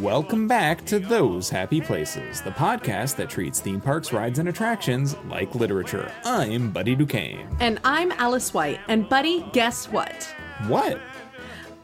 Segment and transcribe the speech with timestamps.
[0.00, 5.14] Welcome back to Those Happy Places, the podcast that treats theme parks, rides, and attractions
[5.28, 6.10] like literature.
[6.24, 7.46] I'm Buddy Duquesne.
[7.60, 8.80] And I'm Alice White.
[8.88, 10.24] And, Buddy, guess what?
[10.68, 10.98] What?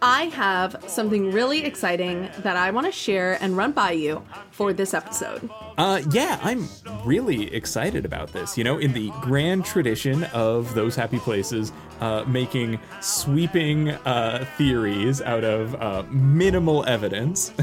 [0.01, 4.73] I have something really exciting that I want to share and run by you for
[4.73, 5.51] this episode.
[5.77, 6.67] Uh, yeah, I'm
[7.05, 8.57] really excited about this.
[8.57, 11.71] You know, in the grand tradition of those happy places,
[12.01, 17.53] uh, making sweeping uh, theories out of uh, minimal evidence.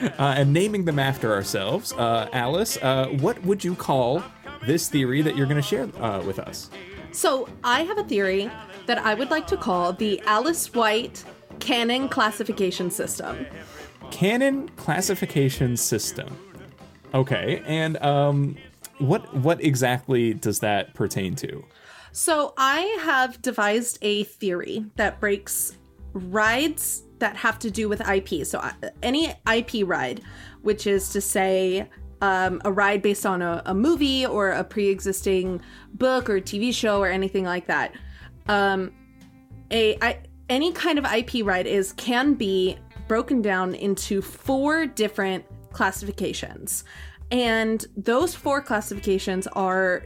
[0.18, 1.92] Uh, and naming them after ourselves.
[1.92, 4.22] Uh, Alice, uh, what would you call
[4.66, 6.70] this theory that you're going to share uh, with us?
[7.12, 8.50] So, I have a theory
[8.86, 11.24] that I would like to call the Alice White
[11.60, 13.46] canon classification system.
[14.10, 16.36] Canon classification system.
[17.14, 18.56] Okay, and um,
[18.98, 21.64] what what exactly does that pertain to?
[22.12, 25.76] So I have devised a theory that breaks
[26.14, 28.46] rides that have to do with IP.
[28.46, 28.72] So uh,
[29.02, 30.22] any IP ride,
[30.62, 31.88] which is to say
[32.20, 35.60] um, a ride based on a, a, movie or a pre-existing
[35.94, 37.92] book or TV show or anything like that.
[38.48, 38.92] Um,
[39.70, 45.44] a I, any kind of IP ride is can be broken down into four different
[45.72, 46.84] classifications.
[47.30, 50.04] And those four classifications are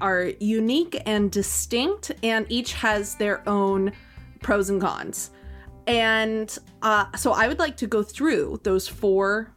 [0.00, 3.92] are unique and distinct and each has their own
[4.40, 5.30] pros and cons.
[5.86, 9.54] And uh, so I would like to go through those four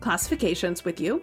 [0.00, 1.22] classifications with you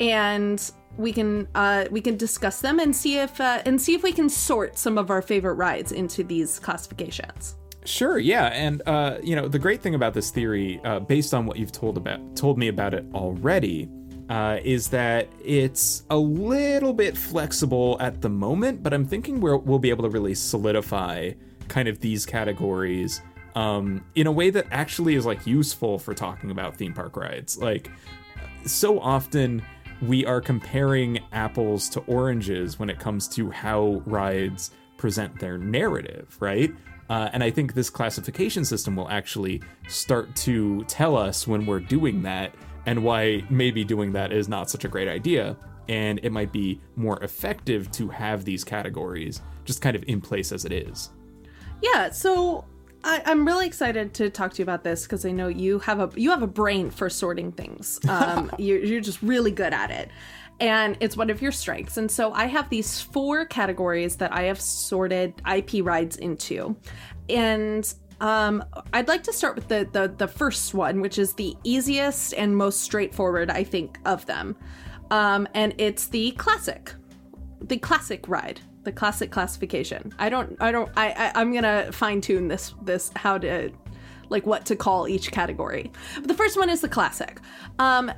[0.00, 4.02] and we can uh, we can discuss them and see if uh, and see if
[4.02, 7.56] we can sort some of our favorite rides into these classifications.
[7.84, 11.46] Sure, yeah, and uh, you know the great thing about this theory, uh, based on
[11.46, 13.88] what you've told about told me about it already,
[14.28, 18.82] uh, is that it's a little bit flexible at the moment.
[18.82, 21.32] But I'm thinking we'll, we'll be able to really solidify
[21.68, 23.20] kind of these categories
[23.56, 27.58] um, in a way that actually is like useful for talking about theme park rides.
[27.58, 27.90] Like
[28.66, 29.62] so often
[30.02, 36.36] we are comparing apples to oranges when it comes to how rides present their narrative,
[36.38, 36.72] right?
[37.08, 41.80] Uh, and I think this classification system will actually start to tell us when we're
[41.80, 45.56] doing that and why maybe doing that is not such a great idea.
[45.88, 50.52] And it might be more effective to have these categories just kind of in place
[50.52, 51.10] as it is.
[51.80, 52.64] Yeah, so
[53.06, 56.00] I, am really excited to talk to you about this because I know you have
[56.00, 58.00] a you have a brain for sorting things.
[58.08, 60.08] Um, you're, you're just really good at it
[60.58, 61.96] and it's one of your strengths.
[61.96, 66.76] And so I have these four categories that I have sorted IP rides into.
[67.28, 71.54] And um, I'd like to start with the, the, the first one, which is the
[71.62, 74.56] easiest and most straightforward, I think, of them.
[75.10, 76.94] Um, and it's the classic,
[77.60, 80.14] the classic ride, the classic classification.
[80.18, 83.70] I don't, I don't, I, I I'm gonna fine tune this, this how to,
[84.30, 85.92] like what to call each category.
[86.14, 87.40] But the first one is the classic.
[87.78, 88.10] Um,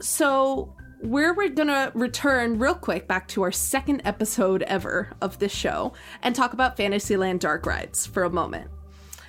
[0.00, 5.52] so we're going to return real quick back to our second episode ever of this
[5.52, 8.70] show and talk about Fantasyland Dark Rides for a moment.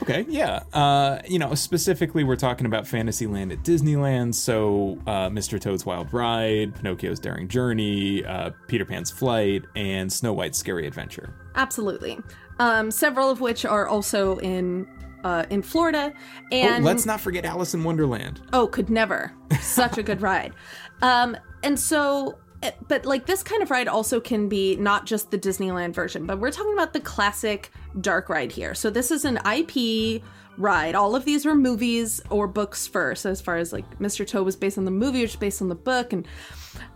[0.02, 0.64] Okay, yeah.
[0.74, 4.36] Uh, you know, specifically, we're talking about Fantasyland at Disneyland.
[4.36, 5.60] So, uh, Mr.
[5.60, 11.34] Toad's Wild Ride, Pinocchio's Daring Journey, uh, Peter Pan's Flight, and Snow White's Scary Adventure.
[11.56, 12.20] Absolutely.
[12.60, 14.88] Um, several of which are also in
[15.24, 16.14] uh, in Florida.
[16.16, 18.42] Oh, and oh, let's not forget Alice in Wonderland.
[18.54, 19.34] Oh, could never.
[19.60, 20.54] Such a good ride.
[21.02, 22.38] Um, and so
[22.88, 26.40] but like this kind of ride also can be not just the Disneyland version, but
[26.40, 27.72] we're talking about the classic
[28.02, 28.74] dark ride here.
[28.74, 30.22] So this is an IP
[30.58, 30.96] ride.
[30.96, 34.26] All of these were movies or books first, as far as like Mr.
[34.26, 36.28] Toad was based on the movie, which is based on the book, and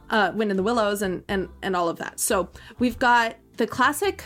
[0.10, 2.20] uh, Wind in the Willows, and and and all of that.
[2.20, 2.50] So
[2.80, 4.24] we've got the classic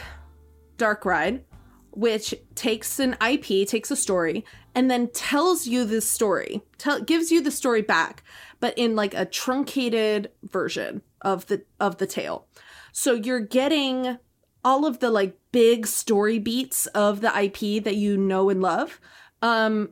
[0.77, 1.43] dark ride,
[1.91, 7.31] which takes an IP, takes a story, and then tells you this story, tell, gives
[7.31, 8.23] you the story back,
[8.59, 12.47] but in like a truncated version of the of the tale.
[12.91, 14.17] So you're getting
[14.63, 18.99] all of the like big story beats of the IP that you know and love.
[19.41, 19.89] Um,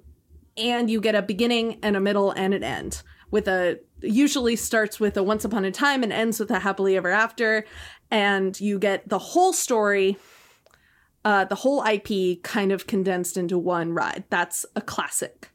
[0.58, 3.02] and you get a beginning and a middle and an end
[3.32, 6.98] with a usually starts with a once upon a time and ends with a happily
[6.98, 7.64] ever after
[8.10, 10.18] and you get the whole story
[11.24, 14.24] uh, the whole IP kind of condensed into one ride.
[14.30, 15.50] That's a classic.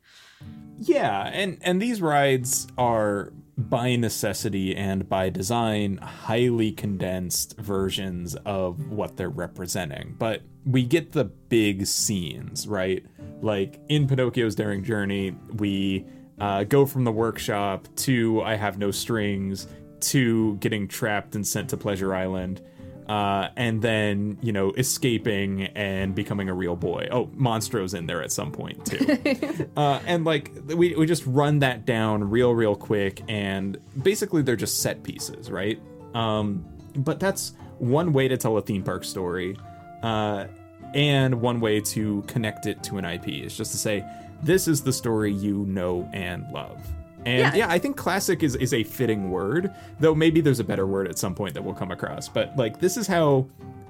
[0.78, 8.90] Yeah, and and these rides are by necessity and by design highly condensed versions of
[8.90, 10.14] what they're representing.
[10.18, 13.04] But we get the big scenes, right?
[13.40, 16.04] Like in Pinocchio's Daring Journey, we
[16.38, 19.66] uh, go from the workshop to I Have No Strings
[20.00, 22.60] to getting trapped and sent to Pleasure Island
[23.08, 27.08] uh, and then you know escaping and becoming a real boy.
[27.10, 31.60] Oh, Monstro's in there at some point too, uh, and like we we just run
[31.60, 35.80] that down real real quick, and basically they're just set pieces, right?
[36.14, 36.64] Um,
[36.96, 39.56] but that's one way to tell a theme park story,
[40.02, 40.46] uh,
[40.94, 44.04] and one way to connect it to an IP is just to say
[44.42, 46.80] this is the story you know and love.
[47.26, 47.54] And yeah.
[47.54, 47.66] Yeah.
[47.70, 51.18] I think classic is, is a fitting word, though maybe there's a better word at
[51.18, 52.28] some point that we'll come across.
[52.28, 53.46] But like this is how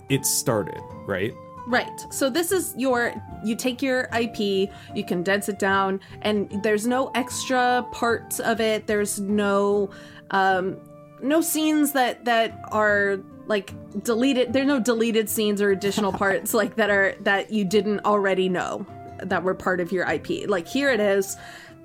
[0.08, 1.34] it started, right?
[1.66, 2.06] Right.
[2.10, 3.12] So this is your
[3.44, 8.86] you take your IP, you condense it down, and there's no extra parts of it.
[8.86, 9.90] There's no
[10.30, 10.78] um
[11.20, 16.76] no scenes that that are like deleted there's no deleted scenes or additional parts like
[16.76, 18.86] that are that you didn't already know
[19.22, 20.48] that were part of your IP.
[20.48, 21.36] Like here it is.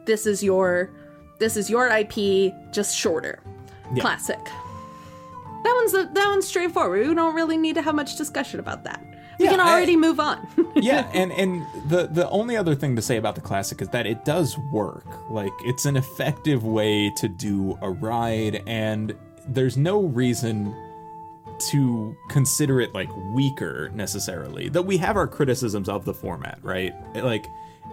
[0.06, 0.92] This is your
[1.42, 3.40] this is your IP just shorter.
[3.94, 4.02] Yeah.
[4.02, 4.40] Classic.
[5.64, 7.08] That one's the, that one's straightforward.
[7.08, 9.04] We don't really need to have much discussion about that.
[9.40, 10.48] We Yeah, can I- already move on.
[10.76, 14.06] yeah, and and the the only other thing to say about the classic is that
[14.06, 15.06] it does work.
[15.30, 19.14] Like it's an effective way to do a ride, and
[19.48, 20.74] there's no reason
[21.72, 24.70] to consider it like weaker necessarily.
[24.70, 26.94] Though we have our criticisms of the format, right?
[27.16, 27.46] Like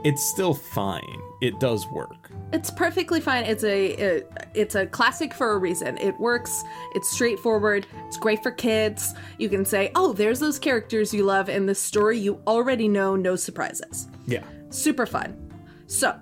[0.04, 1.20] it's still fine.
[1.40, 2.27] It does work.
[2.50, 3.44] It's perfectly fine.
[3.44, 5.98] It's a it, it's a classic for a reason.
[5.98, 6.62] It works.
[6.94, 7.86] It's straightforward.
[8.06, 9.14] It's great for kids.
[9.38, 13.16] You can say, "Oh, there's those characters you love in this story you already know,
[13.16, 14.44] no surprises." Yeah.
[14.70, 15.36] Super fun.
[15.86, 16.18] So,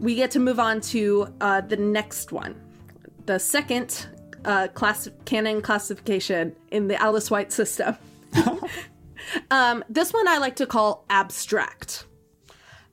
[0.00, 2.54] we get to move on to uh, the next one.
[3.26, 4.06] The second
[4.46, 7.96] uh, class canon classification in the Alice White system.
[9.50, 12.06] um, this one I like to call abstract.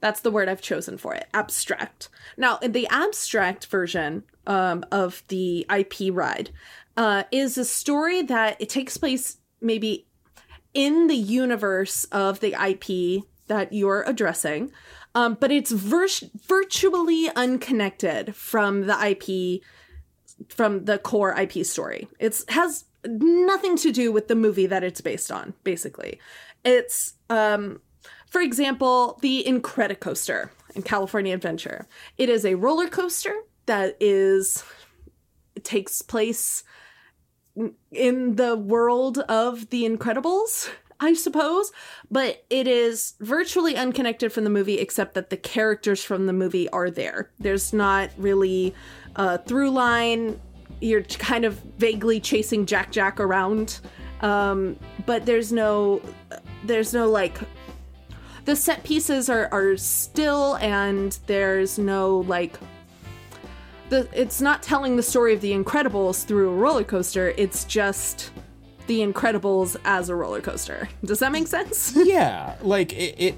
[0.01, 1.27] That's the word I've chosen for it.
[1.33, 2.09] Abstract.
[2.38, 6.51] Now, in the abstract version um, of the IP ride,
[6.95, 10.06] uh, is a story that it takes place maybe
[10.74, 14.71] in the universe of the IP that you're addressing,
[15.15, 19.62] um, but it's vir- virtually unconnected from the IP,
[20.50, 22.07] from the core IP story.
[22.19, 25.53] It has nothing to do with the movie that it's based on.
[25.63, 26.19] Basically,
[26.63, 27.81] it's um,
[28.27, 31.88] for example, the Incredicoaster in California Adventure.
[32.18, 33.34] It is a roller coaster
[33.66, 34.64] that is
[35.64, 36.64] takes place
[37.92, 41.72] in the world of the Incredibles, I suppose,
[42.10, 46.70] but it is virtually unconnected from the movie except that the characters from the movie
[46.70, 47.30] are there.
[47.40, 48.74] There's not really
[49.16, 50.40] a through line.
[50.81, 53.80] You're kind of vaguely chasing Jack Jack around.
[54.22, 56.02] Um, but there's no
[56.64, 57.38] there's no like
[58.45, 62.57] the set pieces are are still and there's no like
[63.90, 67.34] the it's not telling the story of the Incredibles through a roller coaster.
[67.38, 68.31] It's just
[68.88, 70.90] the Incredibles as a roller coaster.
[71.06, 71.94] Does that make sense?
[72.04, 73.36] yeah, like it, it.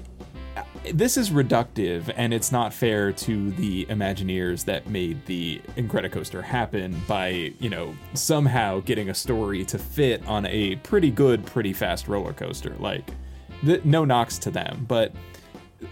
[0.94, 6.96] This is reductive, and it's not fair to the Imagineers that made the Incredicoaster happen
[7.06, 12.08] by, you know, somehow getting a story to fit on a pretty good, pretty fast
[12.08, 12.74] roller coaster.
[12.78, 13.10] Like,
[13.62, 15.12] the, no knocks to them, but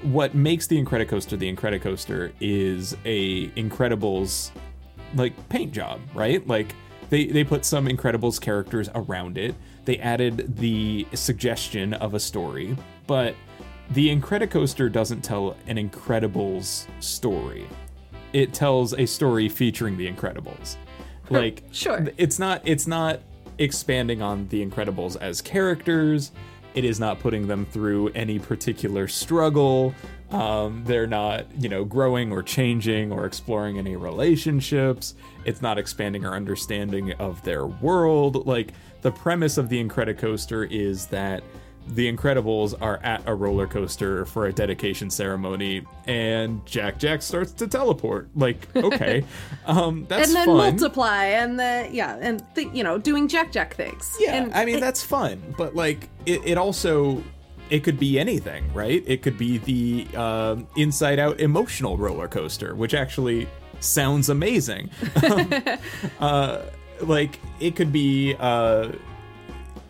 [0.02, 4.50] what makes the Incredicoaster the Incredicoaster is a Incredibles
[5.14, 6.46] like paint job, right?
[6.46, 6.74] Like
[7.10, 9.54] they they put some Incredibles characters around it.
[9.84, 13.34] They added the suggestion of a story, but
[13.90, 17.66] the Incredicoaster doesn't tell an Incredibles story.
[18.32, 20.76] It tells a story featuring the Incredibles.
[21.30, 22.06] Like Sure.
[22.16, 23.20] it's not it's not
[23.58, 26.32] expanding on the Incredibles as characters.
[26.74, 29.94] It is not putting them through any particular struggle.
[30.30, 35.14] Um, they're not, you know, growing or changing or exploring any relationships.
[35.44, 38.46] It's not expanding our understanding of their world.
[38.46, 41.44] Like the premise of the Incredicoaster is that
[41.88, 47.52] the Incredibles are at a roller coaster for a dedication ceremony, and Jack Jack starts
[47.52, 48.28] to teleport.
[48.34, 49.24] Like, okay,
[49.66, 50.56] um, that's and then fun.
[50.56, 54.16] multiply and the yeah and the, you know doing Jack Jack things.
[54.18, 57.22] Yeah, and I mean it- that's fun, but like it, it also
[57.70, 59.02] it could be anything, right?
[59.06, 63.48] It could be the um, inside out emotional roller coaster, which actually
[63.80, 64.90] sounds amazing.
[65.30, 65.52] um,
[66.20, 66.62] uh,
[67.00, 68.92] like it could be, uh,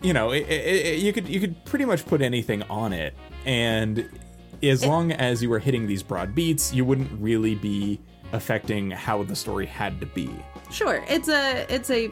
[0.05, 3.13] you know, it, it, it- you could you could pretty much put anything on it,
[3.45, 4.07] and
[4.63, 7.99] as long as you were hitting these broad beats, you wouldn't really be
[8.33, 10.29] affecting how the story had to be.
[10.71, 12.11] Sure, it's a it's a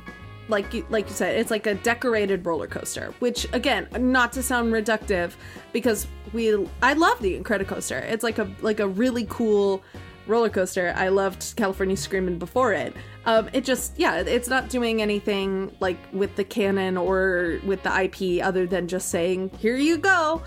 [0.49, 3.13] like you like you said, it's like a decorated roller coaster.
[3.19, 5.31] Which again, not to sound reductive,
[5.71, 8.01] because we I love the Incredicoaster.
[8.11, 9.81] It's like a like a really cool
[10.27, 10.93] roller coaster.
[10.95, 12.95] I loved California Screaming before it.
[13.25, 18.03] Um, it just, yeah, it's not doing anything like with the canon or with the
[18.03, 20.41] IP other than just saying, here you go.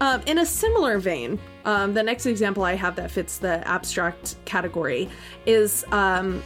[0.00, 4.36] Um, in a similar vein, um, the next example I have that fits the abstract
[4.44, 5.08] category
[5.44, 6.42] is um,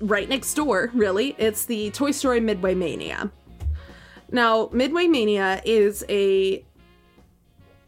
[0.00, 1.36] right next door, really.
[1.38, 3.30] It's the Toy Story Midway Mania.
[4.32, 6.65] Now, Midway Mania is a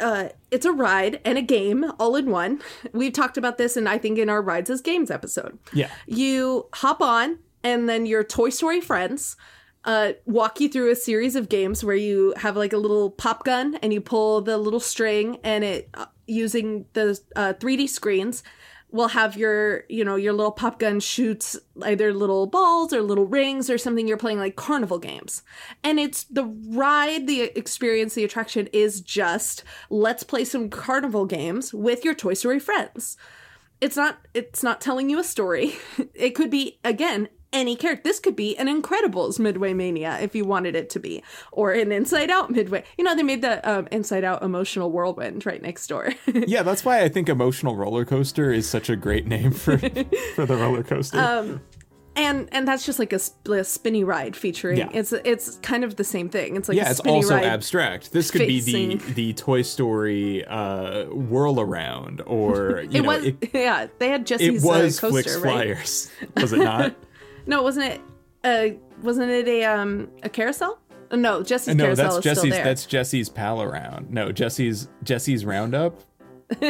[0.00, 2.60] uh, it's a ride and a game all in one.
[2.92, 5.58] We've talked about this, and I think in our rides as games episode.
[5.72, 5.90] Yeah.
[6.06, 9.36] You hop on, and then your Toy Story friends
[9.84, 13.44] uh, walk you through a series of games where you have like a little pop
[13.44, 18.42] gun and you pull the little string, and it uh, using the uh, 3D screens
[18.90, 23.26] will have your you know your little pop gun shoots either little balls or little
[23.26, 24.08] rings or something.
[24.08, 25.42] You're playing like carnival games.
[25.84, 31.74] And it's the ride the experience the attraction is just let's play some carnival games
[31.74, 33.16] with your toy story friends.
[33.80, 35.76] It's not it's not telling you a story.
[36.14, 38.02] It could be again any character.
[38.04, 41.92] This could be an Incredibles Midway Mania if you wanted it to be, or an
[41.92, 42.84] Inside Out Midway.
[42.96, 46.12] You know, they made the um, Inside Out Emotional Whirlwind right next door.
[46.26, 49.78] yeah, that's why I think Emotional Roller Coaster is such a great name for
[50.34, 51.18] for the roller coaster.
[51.18, 51.60] Um,
[52.18, 54.78] and and that's just like a, a spinny ride featuring.
[54.78, 54.88] Yeah.
[54.92, 56.56] It's it's kind of the same thing.
[56.56, 58.12] It's like yeah, it's also abstract.
[58.12, 58.90] This could facing...
[58.90, 63.86] be the the Toy Story uh, whirl around, or you it know, was it, yeah.
[63.98, 65.42] They had Jessie's it was uh, coaster, Flik's right?
[65.42, 66.94] Flyers, was it not?
[67.48, 68.00] No, wasn't it?
[68.44, 70.78] Uh, wasn't it a um a carousel?
[71.10, 72.38] Uh, No, Jessie's no, carousel that's is Jessie's.
[72.40, 72.64] still there.
[72.64, 74.10] That's Jessie's pal around.
[74.12, 76.00] No, Jessie's Jessie's roundup.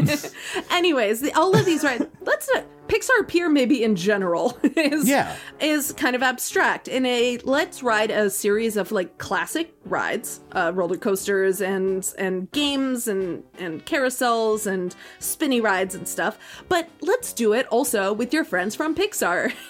[0.71, 2.05] Anyways, the, all of these rides.
[2.23, 5.37] let's not Pixar Pier maybe in general is Yeah.
[5.61, 6.89] is kind of abstract.
[6.89, 12.51] In a let's ride a series of like classic rides, uh, roller coasters and and
[12.53, 16.39] games and and carousels and spinny rides and stuff.
[16.69, 19.53] But let's do it also with your friends from Pixar.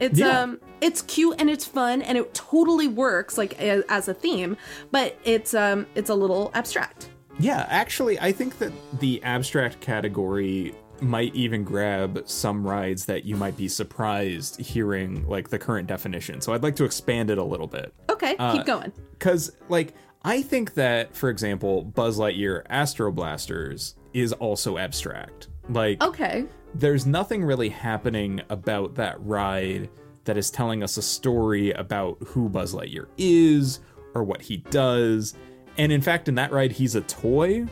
[0.00, 0.40] It's Yeah.
[0.42, 4.56] um it's cute and it's fun and it totally works like a, as a theme,
[4.90, 7.08] but it's um it's a little abstract.
[7.38, 13.34] Yeah, actually, I think that the abstract category might even grab some rides that you
[13.36, 16.40] might be surprised hearing like the current definition.
[16.40, 17.92] So I'd like to expand it a little bit.
[18.10, 18.92] Okay, Uh, keep going.
[19.18, 25.48] Cuz like I think that for example, Buzz Lightyear Astro Blasters is also abstract.
[25.68, 26.44] Like Okay.
[26.74, 29.88] there's nothing really happening about that ride
[30.24, 33.80] that is telling us a story about who Buzz Lightyear is
[34.14, 35.34] or what he does.
[35.76, 37.66] And in fact, in that ride, he's a toy.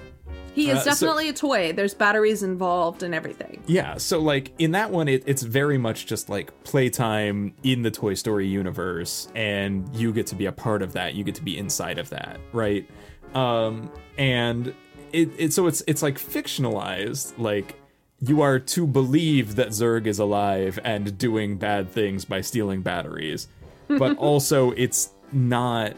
[0.55, 1.73] He is Uh, so- definitely a toy.
[1.73, 3.63] There's batteries involved and everything.
[3.67, 7.91] Yeah, so like in that one, it, it's very much just like playtime in the
[7.91, 11.15] Toy Story universe, and you get to be a part of that.
[11.15, 12.87] You get to be inside of that, right?
[13.35, 14.75] Um, and
[15.15, 17.77] it, it so it's it's like fictionalized, like
[18.23, 23.49] you are to believe that Zurg is alive and doing bad things by stealing batteries,
[23.89, 25.95] but also it's not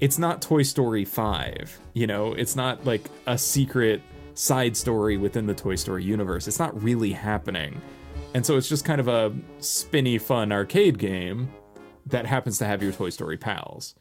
[0.00, 2.32] it's not Toy Story 5, you know?
[2.32, 4.00] It's not like a secret
[4.34, 6.48] side story within the Toy Story universe.
[6.48, 7.80] It's not really happening.
[8.32, 11.52] And so it's just kind of a spinny fun arcade game
[12.06, 13.94] that happens to have your Toy Story pals.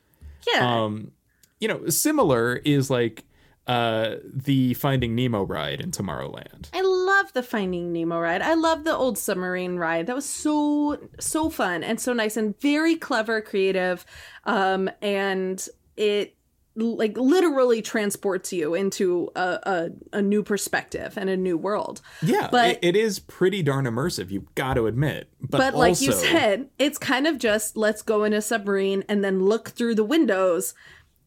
[0.53, 0.83] Yeah.
[0.83, 1.11] Um,
[1.59, 3.25] you know, similar is like
[3.67, 6.69] uh the Finding Nemo ride in Tomorrowland.
[6.73, 6.81] I
[7.19, 8.41] love the Finding Nemo ride.
[8.41, 10.07] I love the old submarine ride.
[10.07, 14.05] That was so so fun and so nice and very clever, creative,
[14.45, 15.65] um, and
[15.97, 16.35] it
[16.75, 21.99] like literally transports you into a, a, a new perspective and a new world.
[22.21, 25.29] Yeah, But- it, it is pretty darn immersive, you've got to admit.
[25.41, 29.23] But, But like you said, it's kind of just let's go in a submarine and
[29.25, 30.73] then look through the windows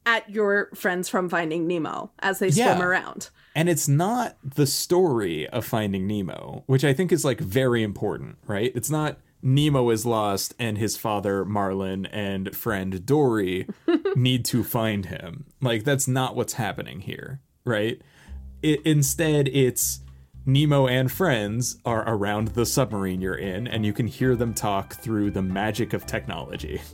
[0.06, 3.30] at your friends from Finding Nemo as they swim around.
[3.54, 8.38] And it's not the story of Finding Nemo, which I think is like very important,
[8.46, 8.72] right?
[8.74, 13.66] It's not Nemo is lost and his father Marlin and friend Dory
[14.16, 15.46] need to find him.
[15.60, 18.00] Like that's not what's happening here, right?
[18.62, 20.00] It, instead, it's
[20.46, 24.94] Nemo and friends are around the submarine you're in, and you can hear them talk
[24.94, 26.80] through the magic of technology.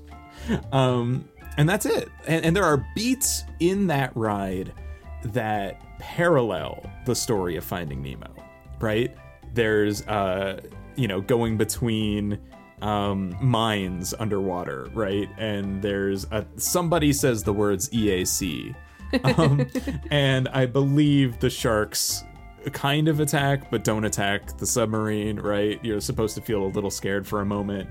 [0.72, 2.08] Um, and that's it.
[2.26, 4.72] And, and there are beats in that ride
[5.24, 8.32] that parallel the story of Finding Nemo,
[8.80, 9.14] right?
[9.52, 10.60] There's, uh,
[10.94, 12.38] you know, going between
[12.80, 15.28] um, mines underwater, right?
[15.36, 18.74] And there's a, somebody says the words EAC.
[19.24, 19.66] Um,
[20.12, 22.22] and I believe the sharks
[22.72, 25.84] kind of attack, but don't attack the submarine, right?
[25.84, 27.90] You're supposed to feel a little scared for a moment.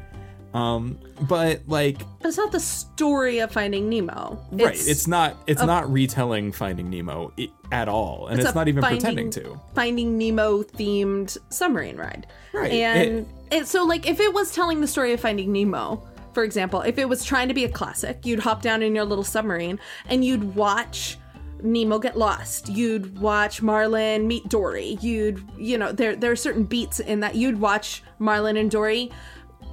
[0.58, 4.40] Um, but like, But it's not the story of Finding Nemo.
[4.52, 4.74] right?
[4.76, 5.36] It's not.
[5.48, 9.30] It's not retelling Finding Nemo i- at all, and it's, a not even Finding- pretending
[9.32, 9.60] to.
[9.76, 12.28] Finding Nemo themed submarine ride.
[12.54, 12.72] Right.
[12.72, 16.02] And it, so, like, if it was telling the story of Finding Nemo,
[16.34, 19.06] for example, if it was trying to be a classic, you'd hop down in your
[19.06, 21.18] little submarine and you'd watch
[21.64, 22.70] Nemo get lost.
[22.70, 24.98] You'd watch Marlin meet Dory.
[25.02, 29.12] You'd, you know, there there are certain beats in that you'd watch Marlin and Dory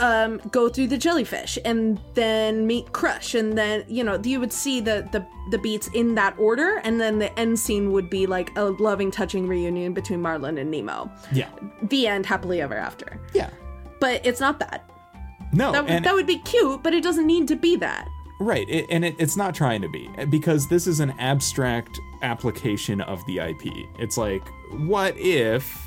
[0.01, 4.53] um, go through the jellyfish and then meet Crush, and then you know you would
[4.53, 8.27] see the the the beats in that order, and then the end scene would be
[8.27, 11.11] like a loving, touching reunion between Marlin and Nemo.
[11.33, 11.51] Yeah.
[11.83, 13.21] The end, happily ever after.
[13.33, 13.51] Yeah.
[14.01, 14.89] But it's not that.
[15.53, 15.73] No.
[15.73, 18.09] That, that would be cute, but it doesn't need to be that.
[18.41, 23.01] Right, it, and it, it's not trying to be because this is an abstract application
[23.03, 23.67] of the IP.
[23.99, 25.84] It's like, what if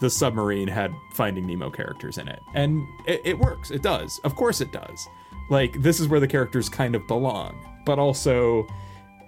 [0.00, 2.40] the submarine had Finding Nemo characters in it?
[2.54, 3.70] And it, it works.
[3.70, 4.20] It does.
[4.24, 5.06] Of course, it does.
[5.50, 8.66] Like this is where the characters kind of belong, but also.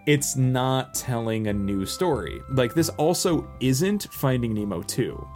[0.06, 2.40] It's not telling a new story.
[2.48, 5.28] Like, this also isn't Finding Nemo 2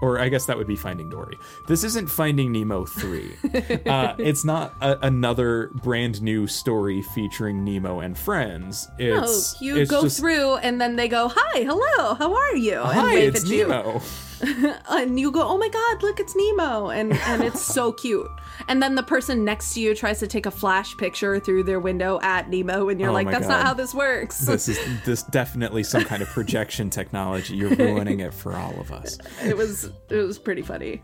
[0.00, 1.36] or I guess that would be Finding Dory.
[1.68, 3.36] This isn't Finding Nemo 3.
[3.86, 8.88] uh, it's not a, another brand new story featuring Nemo and friends.
[8.92, 12.56] Oh, It's you it's go just, through, and then they go, "Hi, hello, how are
[12.56, 14.00] you?" and Hi, wave it's at you.
[14.90, 18.26] And you go, "Oh my god, look, it's Nemo!" and and it's so cute.
[18.68, 21.80] And then the person next to you tries to take a flash picture through their
[21.80, 23.58] window at Nemo, and you're Oh like, "That's God.
[23.58, 27.56] not how this works." This is this definitely some kind of projection technology.
[27.56, 29.18] You're ruining it for all of us.
[29.44, 31.02] it was it was pretty funny.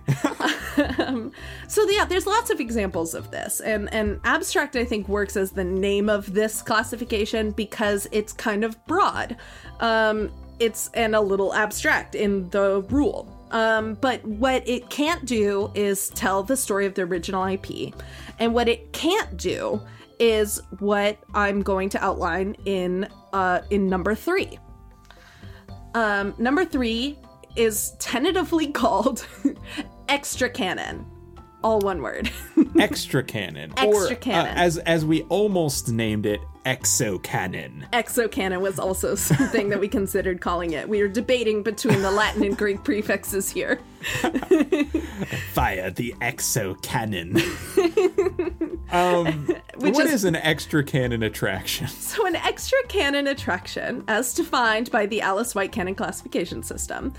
[0.99, 1.33] um,
[1.69, 5.53] so yeah, there's lots of examples of this, and and abstract I think works as
[5.53, 9.37] the name of this classification because it's kind of broad.
[9.81, 13.33] Um, it's and a little abstract in the rule.
[13.51, 17.95] Um, but what it can't do is tell the story of the original IP,
[18.39, 19.81] and what it can't do
[20.19, 24.59] is what I'm going to outline in uh, in number three.
[25.95, 27.19] Um, number three
[27.55, 29.27] is tentatively called
[30.09, 31.07] extra canon.
[31.65, 32.31] All one word.
[32.79, 34.57] Extra canon, or Extra canon.
[34.57, 37.87] uh, as as we almost named it, exo canon.
[37.93, 40.89] Exocanon was also something that we considered calling it.
[40.89, 43.81] We were debating between the Latin and Greek prefixes here.
[45.53, 47.37] Fire the exo cannon.
[48.91, 49.47] um,
[49.79, 51.87] Which what is- is an extra canon attraction?
[51.89, 57.15] So, an extra canon attraction, as defined by the Alice White canon classification system,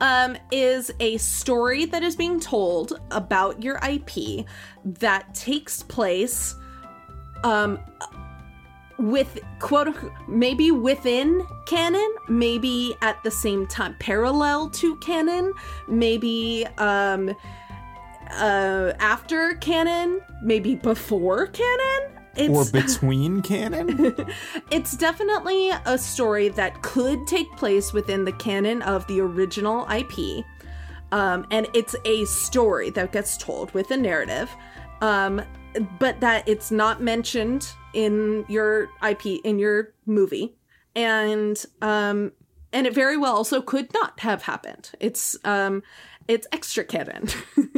[0.00, 4.46] um, is a story that is being told about your IP
[4.84, 6.54] that takes place
[7.44, 7.78] um,
[8.98, 9.94] with quote
[10.28, 15.52] maybe within canon, maybe at the same time, parallel to canon,
[15.88, 17.34] maybe um,
[18.30, 22.48] uh, after canon, maybe before canon.
[22.50, 24.14] or between canon?
[24.70, 30.44] it's definitely a story that could take place within the canon of the original IP.
[31.12, 34.50] Um, and it's a story that gets told with a narrative,
[35.02, 35.42] um,
[35.98, 40.54] but that it's not mentioned in your IP in your movie,
[40.96, 42.32] and um,
[42.72, 44.90] and it very well also could not have happened.
[45.00, 45.82] It's um,
[46.28, 47.28] it's extra canon.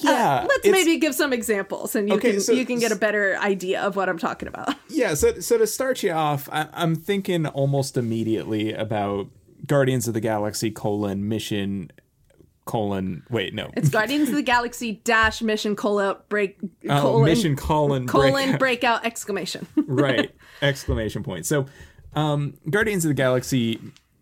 [0.00, 2.92] Yeah, Uh, Let's maybe give some examples, and you Okay, can so- you can get
[2.92, 4.74] a better idea of what I'm talking about.
[4.88, 9.26] Yeah, so so to start you off, I, I'm thinking almost immediately about
[9.66, 11.90] Guardians of the Galaxy colon mission
[12.66, 16.58] colon wait no It's Guardians of the Galaxy dash mission colon break
[16.90, 18.58] Oh, colon mission colon colon breakout.
[18.58, 19.66] breakout exclamation.
[19.86, 21.46] right exclamation point.
[21.46, 21.66] So
[22.14, 23.80] um, Guardians of the Galaxy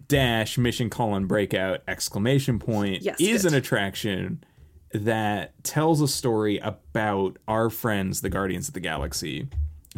[0.08, 3.52] dash mission colon breakout exclamation point Yes, is good.
[3.52, 4.44] an attraction
[4.92, 9.48] that tells a story about our friends, the Guardians of the Galaxy,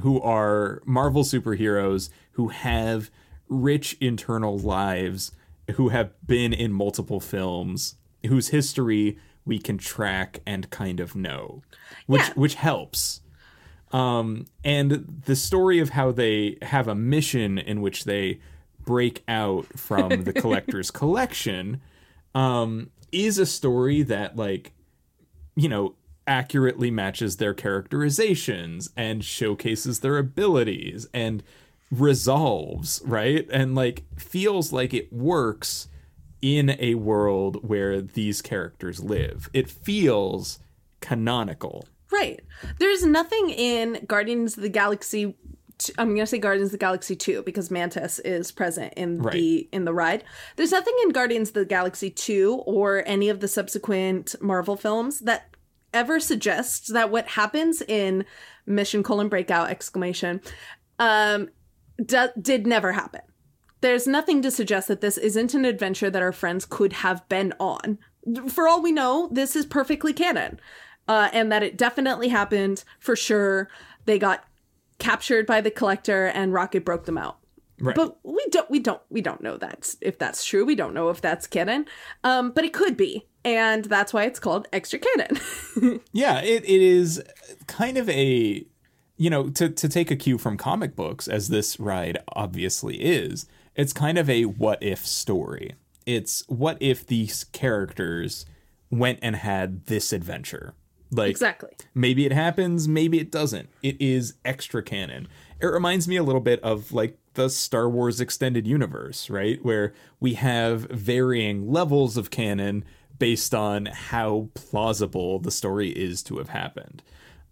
[0.00, 3.10] who are Marvel superheroes who have
[3.48, 5.32] rich internal lives,
[5.74, 11.62] who have been in multiple films, whose history we can track and kind of know,
[12.06, 12.32] which Yeah.
[12.34, 13.20] which helps.
[13.92, 18.40] Um, and the story of how they have a mission in which they
[18.84, 21.80] break out from the collector's collection
[22.34, 24.72] um, is a story that like
[25.54, 25.94] you know
[26.26, 31.42] accurately matches their characterizations and showcases their abilities and
[31.92, 35.86] resolves right and like feels like it works
[36.54, 40.58] in a world where these characters live it feels
[41.00, 42.40] canonical right.
[42.78, 45.36] There's nothing in Guardians of the Galaxy.
[45.98, 49.32] I'm gonna say Guardians of the Galaxy 2 because Mantis is present in Right.
[49.34, 50.24] the in the ride.
[50.56, 55.20] There's nothing in Guardians of the Galaxy 2 or any of the subsequent Marvel films
[55.20, 55.50] that
[55.92, 58.24] ever suggests that what happens in
[58.66, 60.40] Mission colon breakout exclamation
[60.98, 61.48] um,
[62.04, 63.20] d- did never happen.
[63.80, 67.52] There's nothing to suggest that this isn't an adventure that our friends could have been
[67.60, 67.98] on.
[68.48, 70.58] For all we know, this is perfectly canon,
[71.06, 73.68] uh, and that it definitely happened for sure.
[74.06, 74.44] They got
[74.98, 77.38] captured by the collector, and Rocket broke them out.
[77.78, 77.94] Right.
[77.94, 80.64] But we don't we don't we don't know that if that's true.
[80.64, 81.86] We don't know if that's canon.
[82.24, 83.26] Um, but it could be.
[83.44, 86.00] And that's why it's called extra canon.
[86.12, 87.22] yeah, it, it is
[87.66, 88.66] kind of a
[89.16, 93.46] you know, to to take a cue from comic books, as this ride obviously is,
[93.76, 95.74] it's kind of a what if story.
[96.04, 98.46] It's what if these characters
[98.90, 100.74] went and had this adventure.
[101.10, 101.70] Like exactly.
[101.94, 103.68] Maybe it happens, maybe it doesn't.
[103.82, 105.28] It is extra canon.
[105.60, 109.64] It reminds me a little bit of like the Star Wars extended universe, right?
[109.64, 112.84] Where we have varying levels of canon
[113.18, 117.02] based on how plausible the story is to have happened.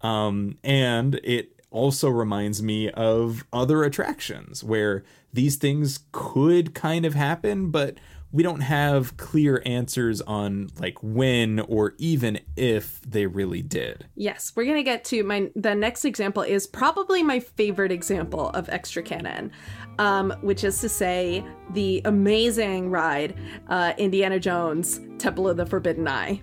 [0.01, 7.13] Um, and it also reminds me of other attractions where these things could kind of
[7.13, 7.97] happen, but
[8.31, 14.07] we don't have clear answers on like when or even if they really did.
[14.15, 18.69] Yes, we're gonna get to my the next example is probably my favorite example of
[18.69, 19.51] extra canon,
[19.99, 23.35] um, which is to say the amazing ride
[23.67, 26.41] uh, Indiana Jones Temple of the Forbidden Eye.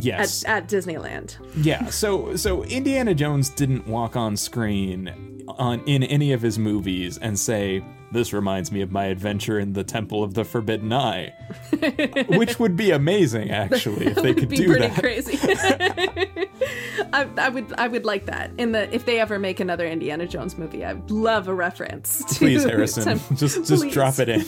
[0.00, 1.36] Yes, at, at Disneyland.
[1.56, 7.18] Yeah, so so Indiana Jones didn't walk on screen on in any of his movies
[7.18, 11.34] and say this reminds me of my adventure in the Temple of the Forbidden Eye,
[12.28, 14.98] which would be amazing, actually, if they could do that.
[14.98, 15.38] Crazy.
[17.12, 18.50] I, I, would, I would like that.
[18.58, 22.24] In the if they ever make another Indiana Jones movie, I'd love a reference.
[22.24, 23.92] To Please, Harrison, just just Please.
[23.92, 24.44] drop it in.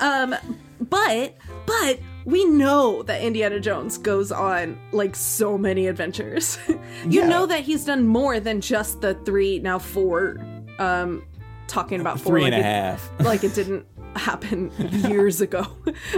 [0.00, 0.34] Um,
[0.80, 6.58] but but we know that Indiana Jones goes on like so many adventures.
[6.68, 6.78] you
[7.22, 7.26] yeah.
[7.26, 10.36] know that he's done more than just the three, now four
[10.78, 11.24] um
[11.68, 13.10] talking about four, three like and it, a half.
[13.20, 14.70] like it didn't happen
[15.08, 15.66] years ago.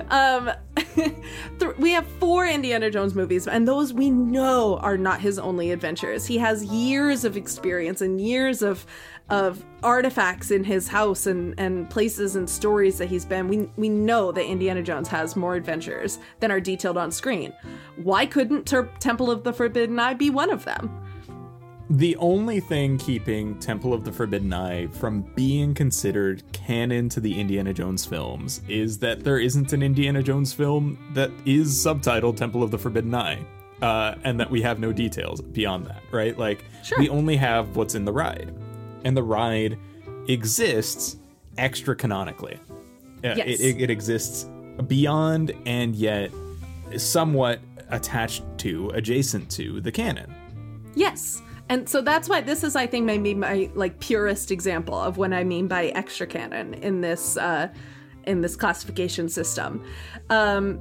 [0.08, 0.50] Um,
[0.94, 5.70] th- we have four Indiana Jones movies, and those we know are not his only
[5.70, 6.26] adventures.
[6.26, 8.86] He has years of experience and years of
[9.28, 13.48] of artifacts in his house and and places and stories that he's been.
[13.48, 17.52] We we know that Indiana Jones has more adventures than are detailed on screen.
[17.96, 20.90] Why couldn't Ter- Temple of the Forbidden Eye be one of them?
[21.90, 27.40] The only thing keeping Temple of the Forbidden Eye from being considered canon to the
[27.40, 32.62] Indiana Jones films is that there isn't an Indiana Jones film that is subtitled Temple
[32.62, 33.44] of the Forbidden Eye.
[33.82, 36.38] Uh, and that we have no details beyond that, right?
[36.38, 36.98] Like, sure.
[36.98, 38.54] we only have what's in the ride.
[39.04, 39.78] And the ride
[40.28, 41.16] exists
[41.56, 42.60] extra canonically.
[43.24, 43.58] Uh, yes.
[43.58, 44.46] It, it, it exists
[44.86, 46.30] beyond and yet
[46.98, 50.32] somewhat attached to, adjacent to the canon.
[50.94, 51.40] Yes.
[51.70, 55.32] And so that's why this is, I think, maybe my like purest example of what
[55.32, 57.68] I mean by extra canon in this uh,
[58.24, 59.84] in this classification system.
[60.30, 60.80] Um,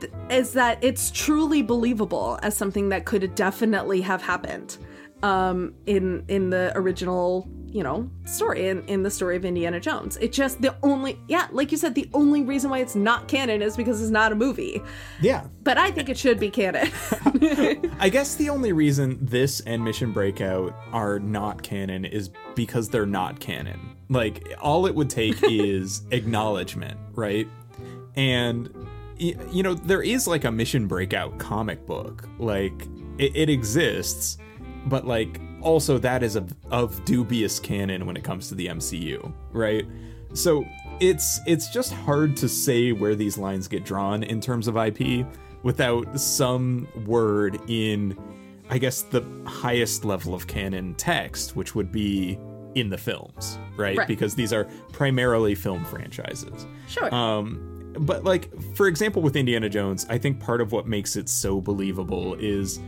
[0.00, 4.78] th- is that it's truly believable as something that could definitely have happened
[5.24, 10.16] um, in in the original you know story in, in the story of indiana jones.
[10.18, 13.62] It just the only yeah like you said the only reason why it's not canon
[13.62, 14.82] is because it's not a movie.
[15.20, 15.46] Yeah.
[15.62, 16.90] But i think it should be canon.
[18.00, 23.06] I guess the only reason this and mission breakout are not canon is because they're
[23.06, 23.96] not canon.
[24.08, 27.48] Like all it would take is acknowledgement right?
[28.16, 28.72] And
[29.18, 32.28] you know there is like a mission breakout comic book.
[32.38, 32.86] Like
[33.18, 34.38] it, it exists
[34.88, 39.32] but like also that is of, of dubious canon when it comes to the MCU,
[39.52, 39.86] right?
[40.34, 40.64] So
[41.00, 45.26] it's it's just hard to say where these lines get drawn in terms of IP
[45.62, 48.16] without some word in
[48.70, 52.38] I guess the highest level of canon text, which would be
[52.74, 53.96] in the films, right?
[53.96, 54.06] right.
[54.06, 56.66] Because these are primarily film franchises.
[56.86, 57.12] Sure.
[57.14, 61.28] Um, but like for example with Indiana Jones, I think part of what makes it
[61.28, 62.80] so believable is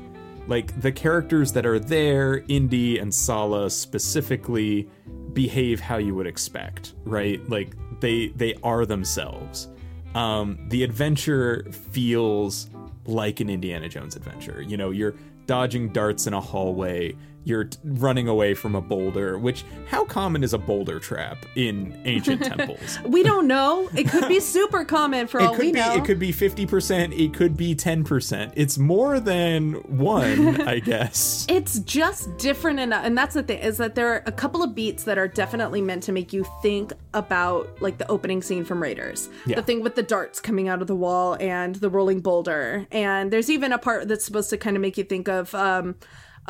[0.50, 4.90] like the characters that are there, Indy and Sallah specifically,
[5.32, 7.40] behave how you would expect, right?
[7.48, 9.68] Like they they are themselves.
[10.16, 12.68] Um, the adventure feels
[13.06, 14.60] like an Indiana Jones adventure.
[14.60, 15.14] You know, you're
[15.46, 17.16] dodging darts in a hallway.
[17.44, 19.38] You're t- running away from a boulder.
[19.38, 22.98] Which how common is a boulder trap in ancient temples?
[23.04, 23.88] We don't know.
[23.96, 25.94] It could be super common for all It we could be know.
[25.94, 27.12] it could be fifty percent.
[27.14, 28.52] It could be ten percent.
[28.56, 31.46] It's more than one, I guess.
[31.48, 34.74] It's just different enough, and that's the thing is that there are a couple of
[34.74, 38.82] beats that are definitely meant to make you think about like the opening scene from
[38.82, 39.56] Raiders, Yeah.
[39.56, 43.30] the thing with the darts coming out of the wall and the rolling boulder, and
[43.32, 45.96] there's even a part that's supposed to kind of make you think of um,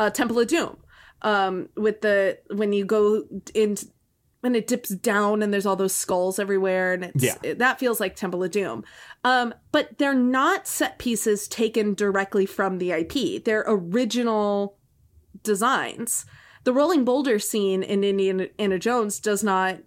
[0.00, 0.76] uh, Temple of Doom,
[1.22, 3.76] um, with the when you go in
[4.40, 7.36] when it dips down and there's all those skulls everywhere, and it's Yeah.
[7.42, 8.82] it- that feels like Temple of Doom.
[9.22, 13.38] Um, but they're not set pieces taken directly from the IP.
[13.44, 14.78] They're original
[15.42, 16.24] designs.
[16.64, 19.80] The rolling boulder scene in Indiana Jones does not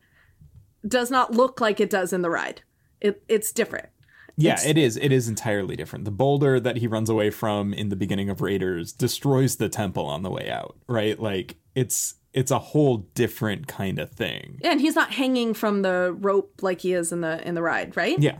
[0.87, 2.61] does not look like it does in the ride.
[3.01, 3.89] It it's different.
[4.35, 4.97] Yeah, It's- it is.
[4.97, 6.05] It is entirely different.
[6.05, 10.05] The boulder that he runs away from in the beginning of Raiders destroys the temple
[10.05, 11.19] on the way out, right?
[11.19, 14.59] Like it's it's a whole different kind of thing.
[14.63, 17.95] And he's not hanging from the rope like he is in the in the ride,
[17.95, 18.17] right?
[18.19, 18.37] Yeah.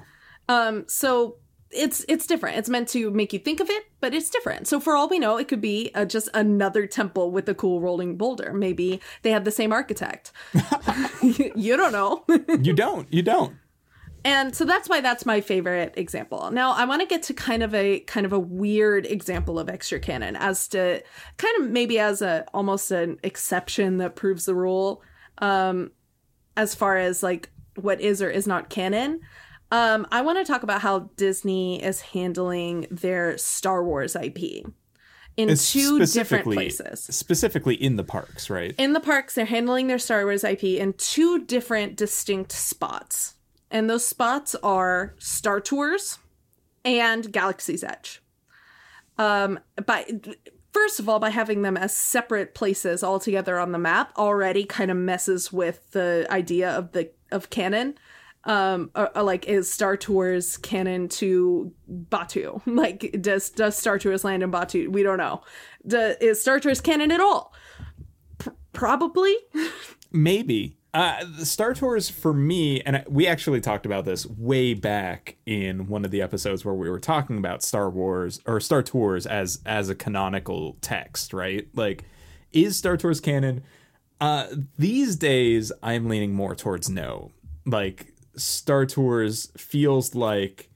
[0.49, 1.38] Um so
[1.69, 2.58] it's it's different.
[2.58, 4.67] It's meant to make you think of it, but it's different.
[4.67, 7.82] So for all we know, it could be uh, just another temple with a cool
[7.82, 8.53] rolling boulder.
[8.53, 10.32] Maybe they have the same architect.
[11.23, 12.25] you don't know.
[12.62, 13.12] You don't.
[13.12, 13.56] You don't.
[14.25, 16.49] And so that's why that's my favorite example.
[16.51, 19.69] Now I want to get to kind of a kind of a weird example of
[19.69, 21.03] extra canon as to
[21.38, 25.01] kind of maybe as a almost an exception that proves the rule
[25.39, 25.91] um
[26.55, 29.19] as far as like what is or is not canon.
[29.71, 34.65] Um I want to talk about how Disney is handling their Star Wars IP
[35.36, 37.03] in It's two different places.
[37.03, 38.73] specifically in the parks, right?
[38.77, 43.32] In the parks, they're handling their Star Wars IP in two different distinct spots.
[43.73, 46.19] And those spots are Star Tours
[46.86, 48.21] and Galaxy's Edge.
[49.17, 50.05] Um, by
[50.71, 54.91] first of all, by having them as separate places altogether on the map already kind
[54.91, 57.95] of messes with the idea of the of canon.
[58.45, 62.62] Um, uh, uh, like is Star Tours canon to Batuu?
[62.67, 64.88] Like does does Star Tours land in Batuu?
[64.89, 65.41] We don't know.
[65.88, 67.53] Do, is Star Tours canon at all?
[68.38, 69.36] P- probably.
[70.12, 70.77] Maybe.
[70.93, 76.06] Uh, Star Tours for me, and we actually talked about this way back in one
[76.06, 79.89] of the episodes where we were talking about Star Wars or Star Tours as as
[79.89, 81.67] a canonical text, right?
[81.73, 82.03] Like,
[82.51, 83.63] is Star Tours canon?
[84.21, 87.32] Uh, these days, I'm leaning more towards no.
[87.65, 90.69] Like, Star Tours feels like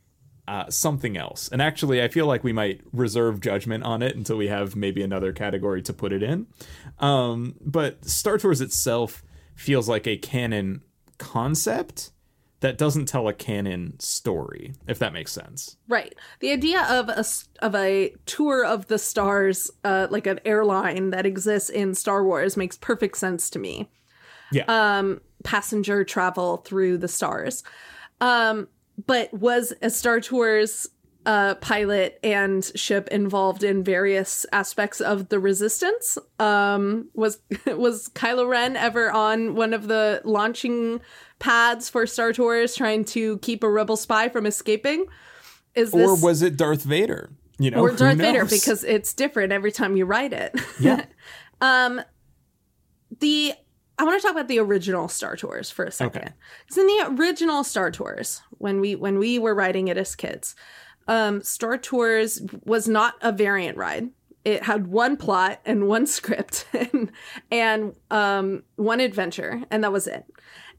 [0.47, 1.47] uh, something else.
[1.49, 5.03] And actually, I feel like we might reserve judgment on it until we have maybe
[5.03, 6.47] another category to put it in.
[6.97, 9.23] Um, but Star Tours itself
[9.57, 10.83] feels like a canon
[11.17, 12.11] concept
[12.59, 15.77] that doesn't tell a canon story, if that makes sense.
[15.87, 16.15] Right.
[16.39, 17.23] The idea of a
[17.61, 22.57] of a tour of the stars, uh, like an airline that exists in Star Wars,
[22.57, 23.89] makes perfect sense to me.
[24.51, 24.63] Yeah.
[24.67, 27.63] Um, passenger travel through the stars.
[28.21, 28.67] Um,
[29.05, 30.87] but was a Star Tours
[31.27, 36.17] uh, pilot and ship involved in various aspects of the Resistance?
[36.39, 41.01] Um, was was Kylo Ren ever on one of the launching
[41.37, 45.05] pads for Star Tours, trying to keep a rebel spy from escaping?
[45.75, 47.29] Is this or was it Darth Vader?
[47.59, 50.55] You know, or Darth Vader because it's different every time you write it.
[50.79, 51.05] yeah,
[51.61, 52.01] Um,
[53.19, 53.53] the
[53.99, 56.21] I want to talk about the original Star Tours for a second.
[56.21, 56.31] Okay.
[56.65, 60.55] Because in the original Star Tours, when we when we were writing it as kids,
[61.07, 64.09] um, Star Tours was not a variant ride.
[64.45, 67.11] It had one plot and one script and,
[67.51, 70.25] and um, one adventure, and that was it.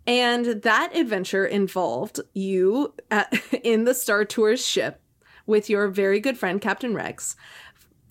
[0.07, 5.01] And that adventure involved you at, in the Star Tours ship
[5.47, 7.37] with your very good friend Captain Rex,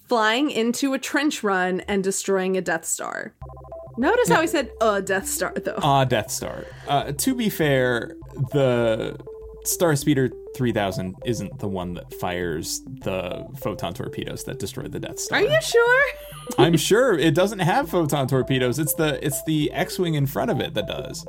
[0.08, 3.34] flying into a trench run and destroying a Death Star.
[3.98, 5.80] Notice how I said a Death Star though.
[5.82, 6.66] ah, Death Star.
[6.88, 8.16] Uh, to be fair,
[8.52, 9.18] the
[9.68, 15.20] Star Speeder 3000 isn't the one that fires the photon torpedoes that destroy the Death
[15.20, 15.40] Star.
[15.40, 16.04] Are you sure?
[16.58, 18.80] I'm sure it doesn't have photon torpedoes.
[18.80, 21.26] It's the it's the X-wing in front of it that does.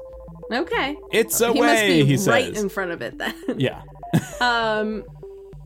[0.53, 0.97] Okay.
[1.13, 2.63] It's a He must way, be he right says.
[2.63, 3.35] in front of it then.
[3.59, 3.83] yeah.
[4.41, 5.05] um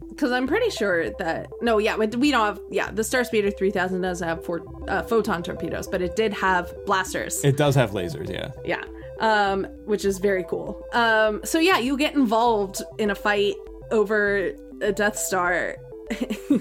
[0.09, 2.91] because I'm pretty sure that no, yeah, we don't have yeah.
[2.91, 7.43] The Star Speeder 3000 does have four uh, photon torpedoes, but it did have blasters.
[7.43, 8.51] It does have lasers, yeah.
[8.65, 8.85] yeah,
[9.21, 10.85] um, which is very cool.
[10.93, 13.55] Um, so yeah, you get involved in a fight
[13.91, 15.77] over a Death Star,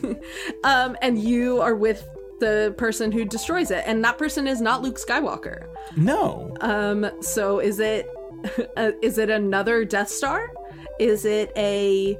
[0.64, 2.08] um, and you are with
[2.40, 5.68] the person who destroys it, and that person is not Luke Skywalker.
[5.96, 6.56] No.
[6.62, 8.10] Um, so is it
[8.78, 10.52] uh, is it another Death Star?
[11.00, 12.18] Is it a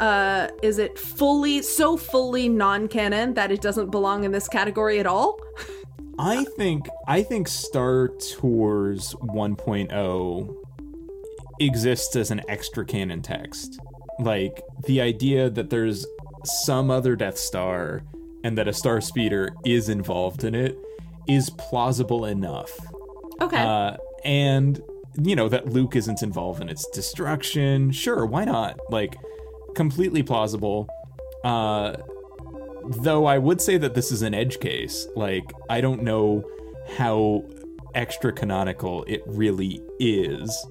[0.00, 5.06] uh is it fully so fully non-canon that it doesn't belong in this category at
[5.06, 5.38] all?
[6.18, 10.56] I think I think Star Tours 1.0
[11.60, 13.80] exists as an extra canon text.
[14.18, 16.06] Like the idea that there's
[16.44, 18.02] some other Death Star
[18.44, 20.78] and that a Star Speeder is involved in it
[21.26, 22.70] is plausible enough.
[23.40, 23.56] Okay.
[23.56, 24.80] Uh, and
[25.20, 27.90] you know that Luke isn't involved in its destruction.
[27.90, 28.78] Sure, why not?
[28.90, 29.16] Like
[29.74, 30.88] completely plausible.
[31.42, 31.96] Uh
[32.88, 35.06] though I would say that this is an edge case.
[35.16, 36.44] Like I don't know
[36.96, 37.44] how
[37.94, 40.66] extra canonical it really is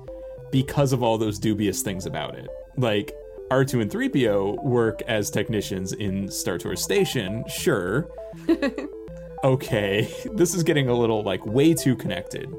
[0.51, 2.47] because of all those dubious things about it.
[2.77, 3.13] Like
[3.49, 8.09] R2 and 3PO work as technicians in Star Tours Station, sure.
[9.43, 12.53] okay, this is getting a little like way too connected.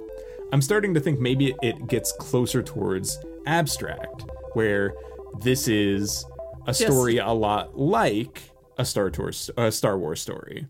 [0.52, 4.94] I'm starting to think maybe it gets closer towards abstract, where
[5.40, 6.24] this is
[6.66, 8.40] a story a lot like
[8.78, 10.66] a Star Tours, a Star Wars story,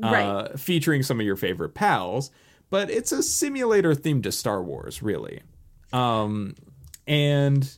[0.00, 0.22] Right.
[0.24, 2.30] uh, featuring some of your favorite pals,
[2.70, 5.42] but it's a simulator themed to Star Wars, really.
[5.92, 6.54] Um,
[7.06, 7.76] and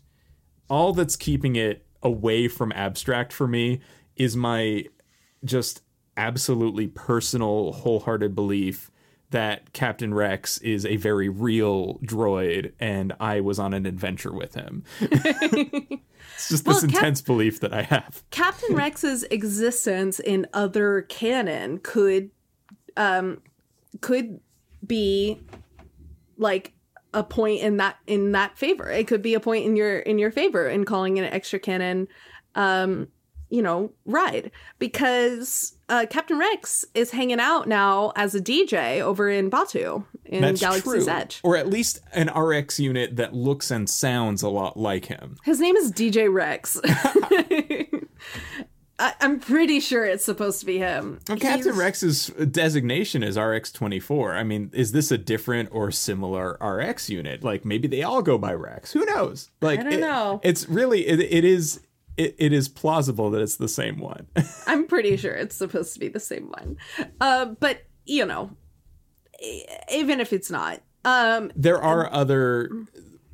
[0.68, 3.80] all that's keeping it away from abstract for me
[4.16, 4.84] is my
[5.44, 5.82] just
[6.16, 8.90] absolutely personal, wholehearted belief
[9.30, 14.54] that Captain Rex is a very real droid and I was on an adventure with
[14.54, 14.84] him.
[15.00, 18.24] it's just this Well, Cap- intense belief that I have.
[18.30, 22.30] Captain Rex's existence in other canon could
[22.96, 23.40] um
[24.00, 24.40] could
[24.84, 25.40] be
[26.36, 26.72] like
[27.14, 28.88] a point in that in that favor.
[28.90, 31.58] It could be a point in your in your favor in calling it an extra
[31.58, 32.08] canon
[32.56, 33.06] um
[33.48, 39.28] you know ride because uh Captain Rex is hanging out now as a DJ over
[39.28, 41.08] in Batuu in That's Galaxy's true.
[41.12, 41.40] Edge.
[41.42, 45.36] Or at least an RX unit that looks and sounds a lot like him.
[45.44, 46.80] His name is DJ Rex.
[48.98, 51.20] I, I'm pretty sure it's supposed to be him.
[51.26, 54.34] Well, Captain He's- Rex's designation is RX24.
[54.34, 57.42] I mean, is this a different or similar RX unit?
[57.42, 58.92] Like maybe they all go by Rex.
[58.92, 59.50] Who knows?
[59.62, 60.40] Like I don't it- know.
[60.44, 61.80] It's really it, it is
[62.20, 64.26] it, it is plausible that it's the same one.
[64.66, 66.76] I'm pretty sure it's supposed to be the same one.
[67.20, 68.50] Uh, but you know,
[69.90, 72.70] even if it's not, um, there are other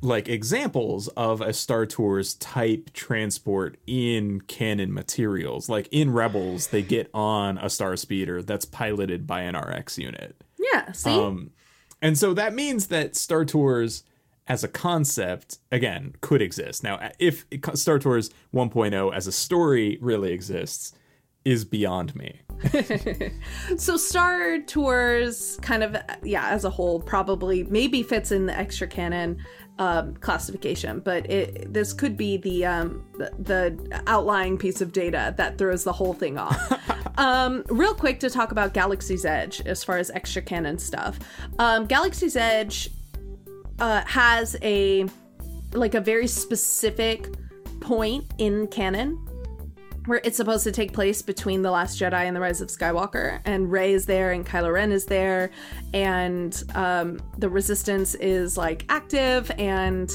[0.01, 5.67] like examples of a Star Tours type transport in canon materials.
[5.69, 10.41] Like in Rebels, they get on a Star Speeder that's piloted by an RX unit.
[10.57, 10.91] yeah.
[10.91, 11.51] See, Um,
[12.01, 14.03] and so that means that Star Tours
[14.47, 16.83] as a concept, again, could exist.
[16.83, 20.93] Now, if Star Tours 1.0 as a story really exists,
[21.43, 22.41] is beyond me.
[23.77, 28.85] so Star Tours, kind of, yeah, as a whole, probably maybe fits in the extra
[28.85, 29.37] canon
[29.79, 35.33] um, classification, but it this could be the um, the, the outlying piece of data
[35.37, 36.59] that throws the whole thing off.
[37.17, 41.19] um, real quick to talk about Galaxy's Edge as far as extra canon stuff.
[41.59, 42.89] Um, Galaxy's Edge
[43.79, 45.05] uh, has a
[45.73, 47.27] like a very specific
[47.81, 49.27] point in canon
[50.07, 53.41] where it's supposed to take place between the Last Jedi and the Rise of Skywalker,
[53.43, 55.51] and Rey is there, and Kylo Ren is there,
[55.93, 60.09] and um, the Resistance is like active, and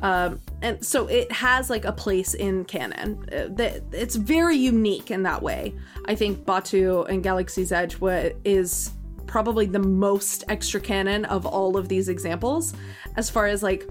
[0.00, 3.28] um, and so it has like a place in canon.
[3.32, 5.74] Uh, it's very unique in that way.
[6.06, 7.96] I think Batuu and Galaxy's Edge
[8.44, 8.92] is
[9.26, 12.74] probably the most extra canon of all of these examples,
[13.16, 13.86] as far as like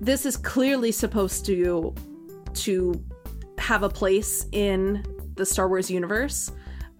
[0.00, 1.94] this is clearly supposed to
[2.54, 3.04] to
[3.58, 6.52] have a place in the Star Wars universe.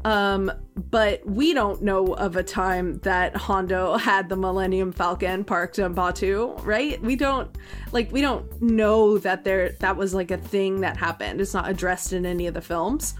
[0.05, 0.51] Um,
[0.91, 5.95] but we don't know of a time that Hondo had the Millennium Falcon parked on
[5.95, 7.01] Batuu, right?
[7.03, 7.51] We don't
[7.93, 11.41] like we don't know that there that was like a thing that happened.
[11.41, 13.15] It's not addressed in any of the films.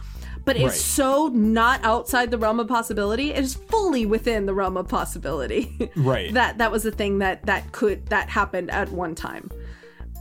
[0.51, 0.75] But it's Right.
[0.75, 3.31] so not outside the realm of possibility.
[3.33, 5.89] It is fully within the realm of possibility.
[5.97, 6.35] Right.
[6.35, 9.49] that that was a thing that that could that happened at one time.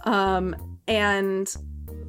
[0.06, 0.56] Um
[0.88, 1.52] and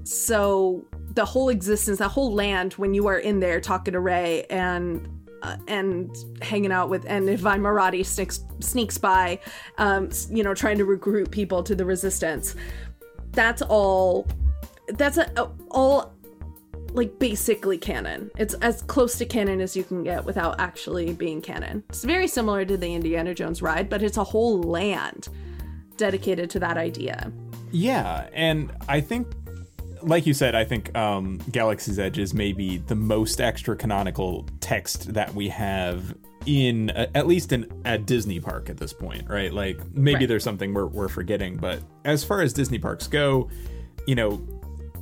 [0.04, 4.44] so the whole existence, that whole land, when you are in there talking to Rey
[4.50, 5.08] and
[5.42, 9.38] uh, and hanging out with, and if Vi Moradi sneaks sneaks by,
[9.78, 12.54] um, you know, trying to recruit people to the resistance.
[13.32, 14.28] That's all.
[14.88, 16.12] That's a, a- all
[16.92, 18.30] like basically canon.
[18.36, 21.84] It's as close to canon as you can get without actually being canon.
[21.88, 25.28] It's very similar to the Indiana Jones ride, but it's a whole land
[25.96, 27.32] dedicated to that idea.
[27.70, 29.28] Yeah, and I think,
[30.02, 35.12] like you said, I think um, Galaxy's Edge is maybe the most extra canonical text
[35.14, 36.14] that we have
[36.46, 39.52] in uh, at least in a Disney park at this point, right?
[39.52, 40.28] Like maybe Right.
[40.28, 43.50] there's something we're we're forgetting, but as far as Disney parks go,
[44.06, 44.40] you know,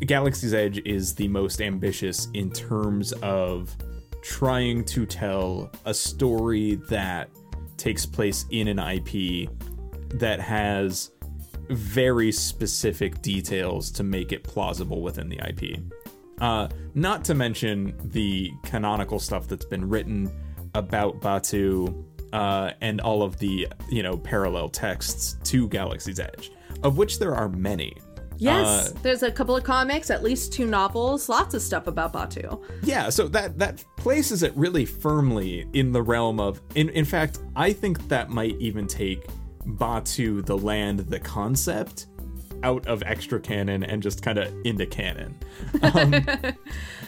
[0.06, 3.76] Galaxy's Edge is the most ambitious in terms of
[4.22, 7.30] trying to tell a story that
[7.76, 9.48] takes place in an IP
[10.14, 11.10] that has
[11.70, 15.80] very specific details to make it plausible within the IP.
[16.40, 20.30] Uh, not to mention the canonical stuff that's been written
[20.74, 26.50] about Batuu uh, and all of the you know parallel texts to Galaxy's Edge,
[26.82, 27.96] of which there are many.
[28.38, 32.12] Yes, Uh, there's a couple of comics, at least two novels, lots of stuff about
[32.12, 32.60] Batuu.
[32.82, 36.60] Yeah, so that that places it really firmly in the realm of.
[36.74, 39.26] In in fact, I think that might even take
[39.66, 42.06] Batuu, the land, the concept,
[42.64, 45.36] out of extra canon and just kind of into canon.
[45.82, 46.14] Um,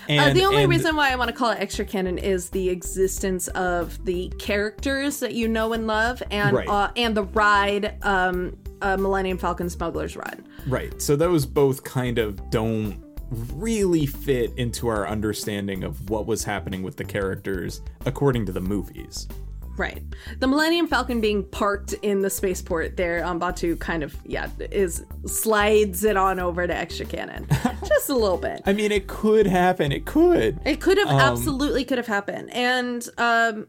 [0.09, 2.69] Uh, the only and- reason why I want to call it extra canon is the
[2.69, 6.69] existence of the characters that you know and love, and Right.
[6.69, 10.47] uh, and the ride, um, uh, Millennium Falcon Smuggler's Run.
[10.67, 11.01] Right.
[11.01, 16.83] So those both kind of don't really fit into our understanding of what was happening
[16.83, 19.29] with the characters according to the movies.
[19.77, 20.03] Right.
[20.41, 25.07] The Millennium Falcon being parked in the spaceport there on Batuu kind of, yeah, is
[25.25, 27.47] slides it on over to extra canon.
[27.87, 28.61] Just a little bit.
[28.67, 29.91] I mean, it could happen.
[29.91, 30.61] It could.
[30.67, 32.51] It could have absolutely could have happened.
[32.53, 33.69] And um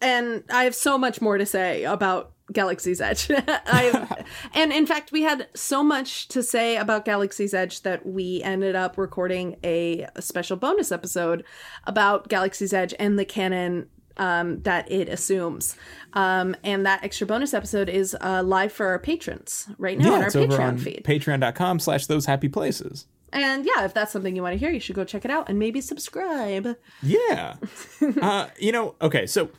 [0.00, 3.30] and I have so much more to say about Galaxy's Edge.
[3.30, 4.24] I
[4.54, 8.76] and in fact we had so much to say about Galaxy's Edge that we ended
[8.76, 11.44] up recording a, a special bonus episode
[11.84, 15.76] about Galaxy's Edge and the canon um, that it assumes.
[16.14, 20.22] Um, and that extra bonus episode is uh, live for our patrons right now on
[20.22, 21.02] our Patreon on feed.
[21.04, 23.06] patreon.com slash those happy places.
[23.32, 25.48] and yeah, if that's something you want to hear, you should go check it out
[25.48, 26.76] and maybe subscribe.
[27.02, 27.56] Yeah.
[28.22, 29.50] uh, you know, okay, so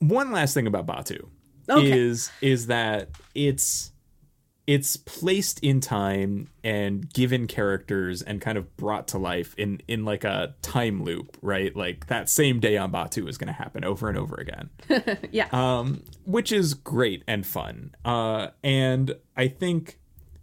[0.00, 1.28] one last thing about Batuu
[1.70, 1.98] Okay.
[1.98, 3.92] is is that it's
[4.66, 10.04] it's placed in time and given characters and kind of brought to life in in
[10.04, 11.74] like a time loop, right?
[11.74, 14.68] Like that same day on Batuu is going to happen over and over again.
[15.32, 15.48] Yeah.
[15.52, 17.94] um, which is great and fun.
[18.04, 19.98] Uh, and I think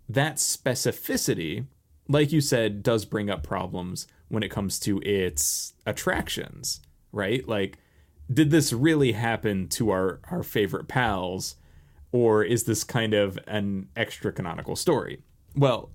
[0.09, 1.65] that specificity,
[2.07, 7.47] like you said, does bring up problems when it comes to its attractions, right?
[7.47, 7.78] Like,
[8.32, 11.55] did this really happen to our our favorite pals,
[12.11, 15.21] or is this kind of an extra canonical story?
[15.55, 15.91] Well,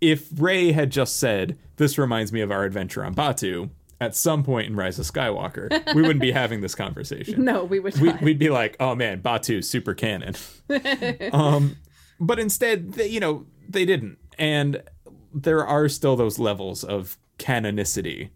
[0.00, 4.42] if Rey had just said, "This reminds me of our adventure on Batuu," at some
[4.42, 8.12] point in Rise of Skywalker, we wouldn't be having this conversation no, we would We,
[8.22, 10.34] we'd be like, oh man, Batuu super canon.
[11.32, 11.76] um,
[12.18, 14.82] but instead, they, you know, they didn't, and
[15.34, 18.30] there are still those levels of canonicity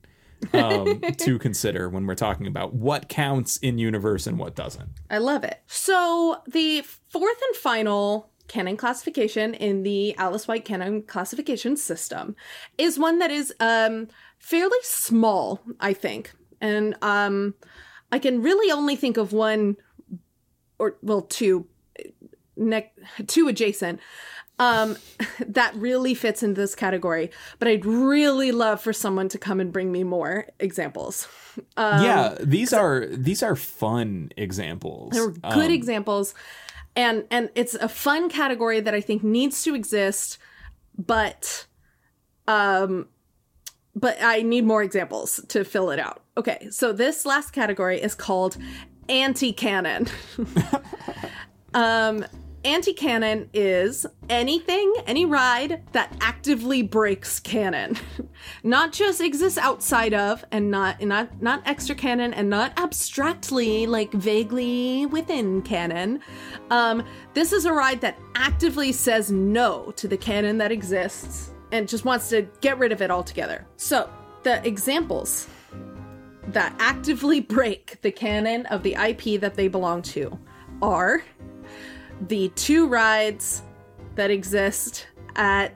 [0.52, 4.88] um, to consider when we're talking about what counts in universe and what doesn't.
[5.10, 5.62] I love it.
[5.66, 12.36] So the fourth and final canon classification in the Alice White canon classification system
[12.76, 16.32] is one that is um fairly small, I think.
[16.60, 17.54] And um
[18.12, 19.76] I can really only think of one
[20.78, 21.66] or well two
[22.56, 22.92] ne-
[23.26, 24.00] two adjacent
[24.58, 24.96] um
[25.46, 29.72] that really fits into this category but i'd really love for someone to come and
[29.72, 31.28] bring me more examples
[31.76, 35.12] yeah, these are these are fun examples.
[35.12, 36.34] They're good Um, examples,
[36.96, 40.38] and and it's a fun category that I think needs to exist,
[40.96, 41.66] but
[42.46, 43.08] um,
[43.94, 46.22] but I need more examples to fill it out.
[46.36, 48.56] Okay, so this last category is called
[49.08, 50.08] anti-canon.
[51.74, 52.24] um,
[52.64, 57.96] anti-canon is anything, any ride that actively breaks canon,
[58.62, 64.12] not just exists outside of, and not not not extra canon, and not abstractly like
[64.12, 66.20] vaguely within canon.
[66.70, 67.04] Um,
[67.34, 72.04] this is a ride that actively says no to the canon that exists and just
[72.04, 73.66] wants to get rid of it altogether.
[73.76, 74.08] So
[74.42, 75.48] the examples
[76.48, 80.38] that actively break the canon of the IP that they belong to
[80.82, 81.22] are
[82.28, 83.62] the two rides
[84.14, 85.06] that exist
[85.36, 85.74] at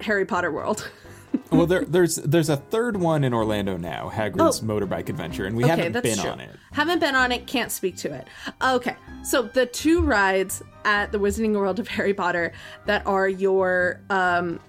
[0.00, 0.90] Harry Potter World.
[1.50, 5.64] well, there, there's there's a third one in Orlando now, Hagrid's Motorbike Adventure, and we
[5.64, 6.50] haven't been on it.
[6.72, 8.28] Haven't been on it, can't speak to it.
[8.62, 12.52] Okay, so the two rides at the Wizarding World of Harry Potter
[12.86, 14.60] that are your um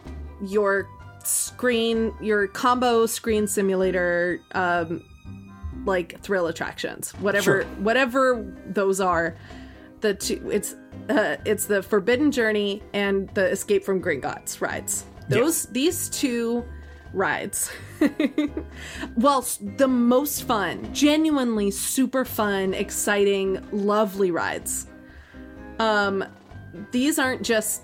[0.45, 0.87] your
[1.23, 5.03] screen your combo screen simulator um
[5.85, 7.11] like thrill attractions.
[7.15, 7.63] Whatever Sure.
[7.79, 9.35] whatever those are.
[10.03, 10.75] The two it's
[11.07, 15.05] uh, it's the Forbidden Journey and the Escape from Gringotts rides.
[15.29, 16.65] Those these two
[17.13, 17.71] rides.
[19.15, 19.47] well,
[19.77, 24.87] the most fun, genuinely super fun, exciting, lovely rides.
[25.79, 26.25] Um
[26.91, 27.83] these aren't just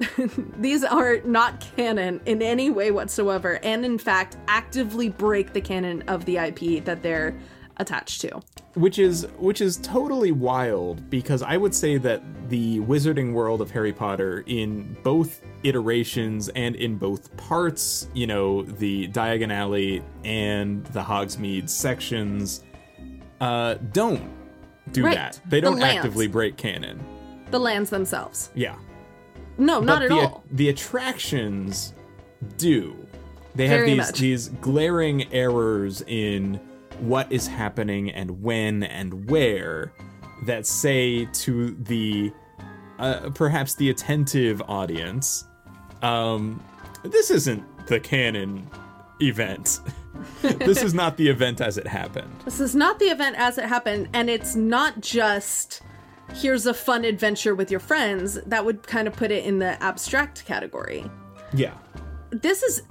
[0.58, 6.02] these are not canon in any way whatsoever and in fact actively break the canon
[6.08, 7.38] of the IP that they're
[7.78, 8.40] attached to.
[8.74, 13.70] which is which is totally wild because I would say that the wizarding world of
[13.70, 20.84] Harry Potter in both iterations and in both parts, you know, the Diagon Alley and
[20.86, 22.62] the Hogsmeade sections,
[23.40, 24.22] uh, don't
[24.92, 25.14] do Right.
[25.16, 25.40] that.
[25.48, 25.96] They don't lands.
[25.98, 27.00] actively break canon.
[27.50, 28.50] The lands themselves.
[28.54, 28.76] Yeah,
[29.58, 30.42] No, not at the, all.
[30.52, 31.92] The attractions
[32.56, 32.96] do.
[33.54, 34.18] They have Very these much.
[34.18, 36.58] these glaring errors in
[37.02, 39.92] what is happening and when and where
[40.46, 42.32] that say to the
[42.98, 45.44] uh, perhaps the attentive audience,
[46.02, 46.62] um,
[47.02, 48.68] this isn't the canon
[49.20, 49.80] event.
[50.42, 52.32] this is not the event as it happened.
[52.44, 55.82] This is not the event as it happened, and it's not just
[56.34, 58.34] here's a fun adventure with your friends.
[58.46, 61.04] That would kind of put it in the abstract category.
[61.52, 61.74] Yeah.
[62.30, 62.82] This is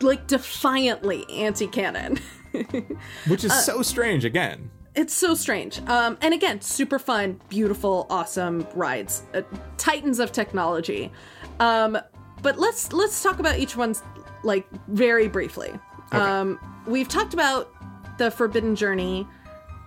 [0.00, 2.18] like defiantly anti canon.
[3.28, 4.70] Which Uh, is so strange again.
[4.94, 5.80] It's so strange.
[5.88, 9.42] Um, and again, super fun, beautiful, awesome rides, uh,
[9.76, 11.12] titans of technology.
[11.60, 11.98] Um,
[12.42, 14.02] but let's let's talk about each one's
[14.42, 15.72] like very briefly.
[16.12, 17.72] Um, we've talked about
[18.18, 19.26] the Forbidden Journey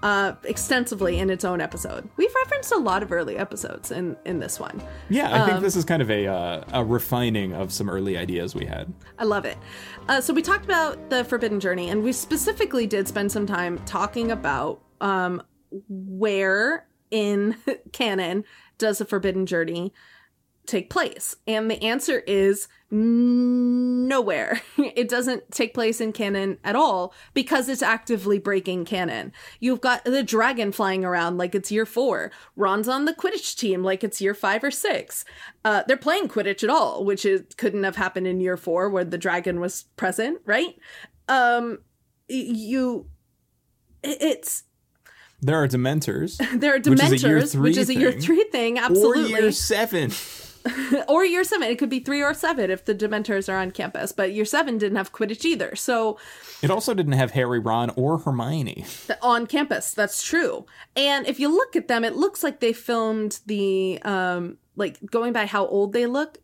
[0.01, 2.07] uh, extensively in its own episode.
[2.17, 4.81] We've referenced a lot of early episodes in in this one.
[5.09, 8.17] Yeah, I Um, think this is kind of a uh, a refining of some early
[8.17, 8.93] ideas we had.
[9.17, 9.57] I love it.
[10.07, 13.77] Uh, so we talked about the Forbidden Journey, and we specifically did spend some time
[13.85, 15.41] talking about um,
[15.89, 17.55] where in
[17.91, 18.43] canon
[18.77, 19.93] does the Forbidden Journey
[20.69, 24.61] take place, and the answer is nowhere.
[24.99, 29.31] It doesn't take place in canon at all because it's actively breaking canon.
[29.59, 32.31] You've got the dragon flying around like it's year four.
[32.55, 35.23] Ron's on the Quidditch team like it's year five or six.
[35.63, 39.05] Uh, they're playing Quidditch at all, which is, couldn't have happened in year four where
[39.05, 40.75] the dragon was present, right?
[41.29, 41.79] Um,
[42.27, 43.05] you,
[44.03, 44.63] it's
[45.41, 48.11] There are Dementors, there are Which is a year Dementors, three which is a year
[48.11, 49.29] three thing, or absolutely.
[49.29, 50.11] year seven.
[51.07, 51.67] or year seven.
[51.69, 54.11] It could be three or seven if the Dementors are on campus.
[54.11, 55.75] But year seven didn't have Quidditch either.
[55.75, 56.17] So
[56.61, 58.85] It also didn't have Harry, Ron, or Hermione.
[59.21, 60.65] on campus, that's true.
[60.95, 65.33] And if you look at them, it looks like they filmed the um like going
[65.33, 66.37] by how old they look.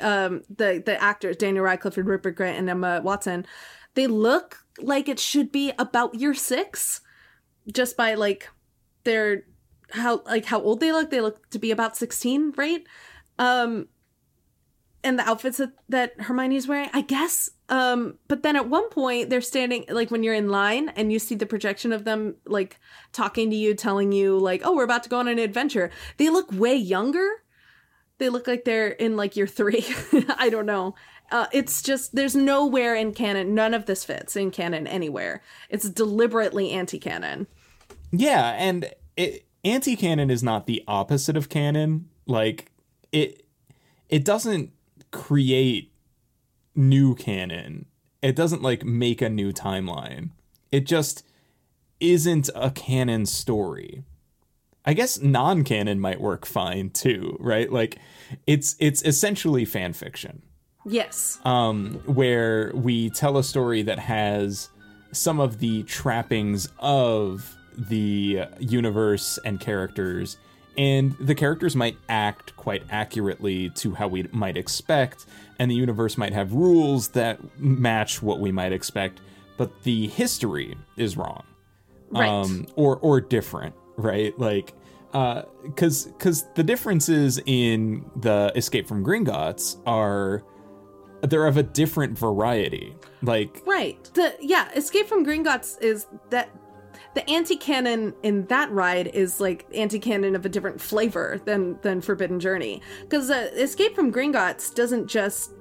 [0.00, 3.46] Um, the the actors Daniel Radcliffe and Rupert Grint and Emma Watson,
[3.94, 7.00] they look like it should be about year six,
[7.72, 8.48] just by like
[9.04, 9.44] their
[9.90, 11.10] how like how old they look.
[11.10, 12.84] They look to be about sixteen, right?
[13.38, 13.88] Um
[15.02, 19.30] and the outfits that, that hermione's wearing i guess um but then at one point
[19.30, 22.78] they're standing like when you're in line and you see the projection of them like
[23.12, 25.90] talking to you telling you like oh we're about to go on an adventure.
[26.16, 27.28] They look way younger.
[28.18, 29.84] They look like they're in like year three.
[30.36, 30.94] I don't know.
[31.30, 35.42] Uh, it's just there's nowhere in canon none of this fits in canon anywhere.
[35.68, 37.46] It's deliberately anti-canon.
[38.12, 42.08] Yeah, and it, anti-canon is not the opposite of canon.
[42.26, 42.70] Like
[43.14, 43.46] it,
[44.08, 44.70] it doesn't
[45.10, 45.92] create
[46.74, 47.86] new canon.
[48.20, 50.30] It doesn't like make a new timeline.
[50.72, 51.24] It just
[52.00, 54.04] isn't a canon story.
[54.84, 57.72] I guess non-canon might work fine too, right?
[57.72, 57.98] Like
[58.46, 60.42] it's it's essentially fan fiction
[60.86, 64.68] yes um, where we tell a story that has
[65.12, 70.36] some of the trappings of the universe and characters,
[70.76, 75.26] and the characters might act quite accurately to how we might expect,
[75.58, 79.20] and the universe might have rules that match what we might expect,
[79.56, 81.44] but the history is wrong
[82.10, 84.38] right um, or or different, right?
[84.38, 84.72] Like,
[85.12, 90.42] because because the differences in the Escape from Gringotts are
[91.22, 92.94] they're of a different variety.
[93.22, 94.02] Like, Right.
[94.14, 96.50] The yeah, Escape from Gringotts is that
[97.14, 102.40] the anti-canon in that ride is like anti-canon of a different flavor than than Forbidden
[102.40, 105.52] Journey because uh, Escape from Gringotts doesn't just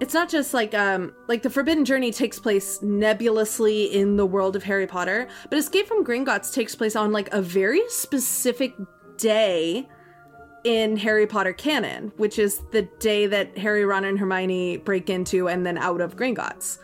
[0.00, 4.56] it's not just like um like the Forbidden Journey takes place nebulously in the world
[4.56, 8.74] of Harry Potter, but Escape from Gringotts takes place on like a very specific
[9.16, 9.88] day
[10.64, 15.48] in Harry Potter canon, which is the day that Harry, Ron, and Hermione break into
[15.48, 16.78] and then out of Gringotts.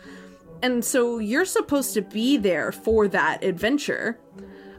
[0.63, 4.17] And so you're supposed to be there for that adventure,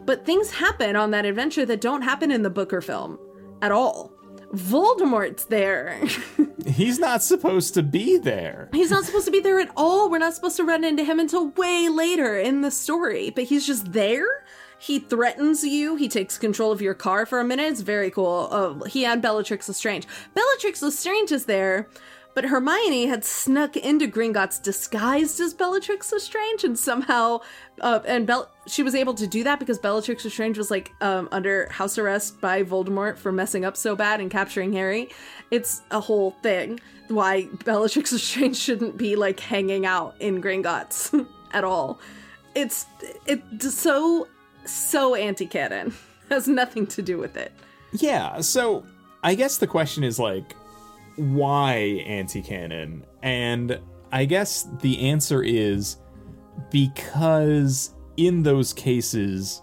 [0.07, 3.19] but things happen on that adventure that don't happen in the book or film
[3.61, 4.11] at all.
[4.55, 6.01] Voldemort's there.
[6.67, 8.71] he's not supposed to be there.
[8.73, 10.09] he's not supposed to be there at all.
[10.09, 13.67] We're not supposed to run into him until way later in the story, but he's
[13.67, 14.47] just there.
[14.79, 15.97] He threatens you.
[15.97, 17.73] He takes control of your car for a minute.
[17.73, 18.49] It's very cool.
[18.51, 20.07] Oh, he and Bellatrix Lestrange.
[20.35, 21.89] Bellatrix Lestrange is there
[22.35, 27.41] But Hermione had snuck into Gringotts disguised as Bellatrix Lestrange, and somehow,
[27.81, 31.29] uh, and Bell, she was able to do that because Bellatrix Lestrange was like um,
[31.31, 35.11] under house arrest by Voldemort for messing up so bad and capturing Harry.
[35.53, 41.63] It's a whole thing why Bellatrix Lestrange shouldn't be like hanging out in Gringotts at
[41.63, 42.01] all.
[42.57, 42.87] It's
[43.27, 44.29] it's so
[44.65, 45.95] so anti-canon.
[46.31, 47.53] Has nothing to do with it.
[47.93, 48.85] Yeah, so
[49.23, 50.57] I guess the question is like,
[51.17, 51.75] why
[52.07, 53.05] anti canon?
[53.23, 53.81] And
[54.13, 55.97] I guess the answer is
[56.71, 59.63] because in those cases,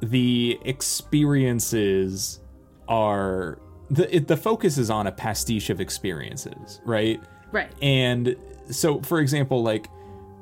[0.00, 2.40] the experiences
[2.88, 3.58] are
[3.90, 7.20] the it, the focus is on a pastiche of experiences, right?
[7.52, 7.70] Right.
[7.82, 8.36] And
[8.70, 9.88] so, for example, like,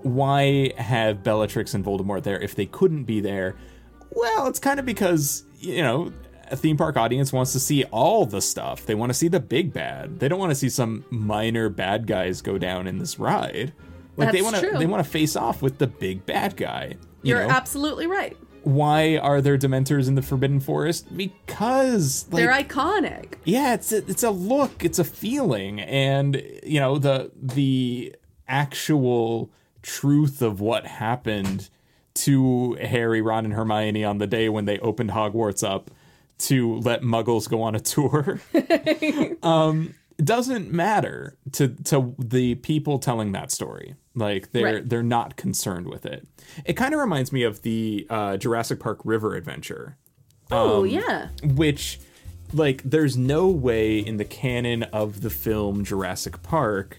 [0.03, 3.57] why have Bellatrix and Voldemort there if they couldn't be there?
[4.11, 6.13] Well, it's kind of because, you know,
[6.51, 8.87] a theme park audience wants to see all the stuff.
[8.87, 10.21] They want to see the big bad.
[10.21, 13.73] They don't want to see some minor bad guys go down in this ride.
[14.17, 14.79] Like they That's want to true.
[14.79, 16.97] they want to face off with the big bad guy.
[17.23, 17.55] You You're know?
[17.55, 18.37] absolutely right.
[18.65, 21.17] why are there dementors in the forbidden forest?
[21.17, 23.35] Because like, They're iconic.
[23.45, 28.15] yeah it's a, it's a look it's a feeling and you know the the
[28.47, 29.51] actual
[29.83, 31.71] truth of what happened
[32.15, 35.91] to harry ron and hermione on the day when they opened hogwarts up
[36.39, 38.41] to let muggles go on a tour
[39.43, 44.89] um doesn't matter to to the people telling that story like they're Right.
[44.89, 46.27] they're not concerned with it
[46.65, 49.97] it kind of reminds me of the uh, jurassic park river adventure
[50.51, 51.29] Oh Um, yeah.
[51.43, 52.01] which
[52.55, 56.99] like there's no way in the canon of the film Jurassic Park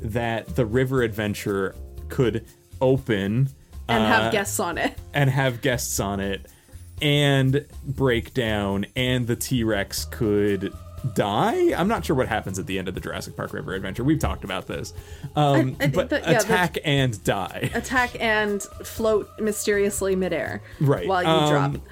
[0.00, 1.74] that the river adventure
[2.08, 2.46] could
[2.80, 3.50] open
[3.88, 4.98] And uh, have guests on it.
[5.12, 6.46] and have guests on it
[7.02, 10.72] and break down and the T-Rex could
[11.14, 11.72] die.
[11.76, 14.02] I'm not sure what happens at the end of the Jurassic Park River Adventure.
[14.02, 14.92] We've talked about this.
[15.36, 17.70] Um, I think but that- yeah, attack and die.
[17.74, 20.62] Attack and float mysteriously midair.
[20.80, 21.06] Right.
[21.06, 21.82] While you Um, drop.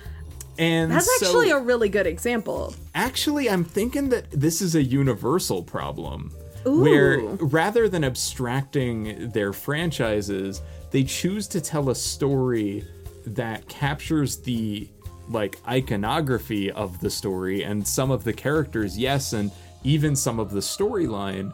[0.58, 2.74] And That's so- actually a really good example.
[2.94, 6.32] Actually, I'm thinking that this is a universal problem.
[6.64, 12.84] Where rather than abstracting their franchises, they choose to tell a story
[13.26, 14.88] that captures the
[15.28, 19.50] like iconography of the story and some of the characters, yes, and
[19.82, 21.52] even some of the storyline,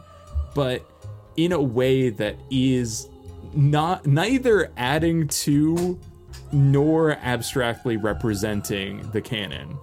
[0.55, 0.85] but
[1.37, 3.07] in a way that is
[3.53, 5.99] not neither adding to
[6.51, 9.77] nor abstractly representing the canon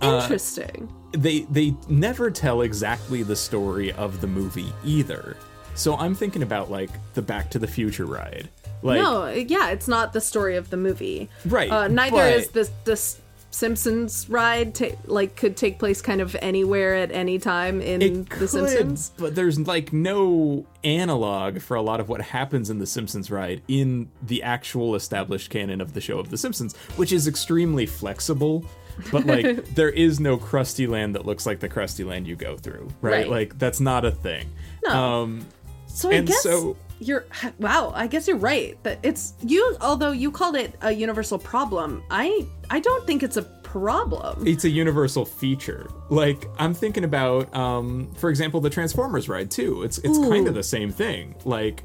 [0.00, 0.88] Uh, Interesting.
[1.12, 5.36] they they never tell exactly the story of the movie either.
[5.78, 8.48] So I'm thinking about like the Back to the Future ride.
[8.82, 11.28] Like no, yeah, it's not the story of the movie.
[11.46, 13.20] Right, Uh, neither but- is this this
[13.50, 14.74] Simpsons ride.
[14.74, 18.50] Ta- like could take place kind of anywhere at any time in it The could,
[18.50, 19.10] Simpsons.
[19.16, 23.62] but there's like no analog for a lot of what happens in the Simpsons ride
[23.66, 28.64] in the actual established canon of the show of the Simpsons, which is extremely flexible.
[29.10, 32.56] But like there is no Krusty Land that looks like the Krusty Land you go
[32.56, 33.12] through, right?
[33.12, 33.28] Right.
[33.28, 34.50] Like that's not a thing.
[34.86, 34.92] No.
[34.94, 35.46] Um
[35.88, 37.26] So I and guess so- you're
[37.58, 37.92] wow.
[37.94, 39.76] I guess you're right that it's you.
[39.80, 44.46] Although you called it a universal problem, I I don't think it's a problem.
[44.46, 45.88] it's a universal feature.
[46.08, 49.82] Like I'm thinking about, um, for example, the Transformers ride too.
[49.82, 51.34] It's it's kind of the same thing.
[51.44, 51.84] Like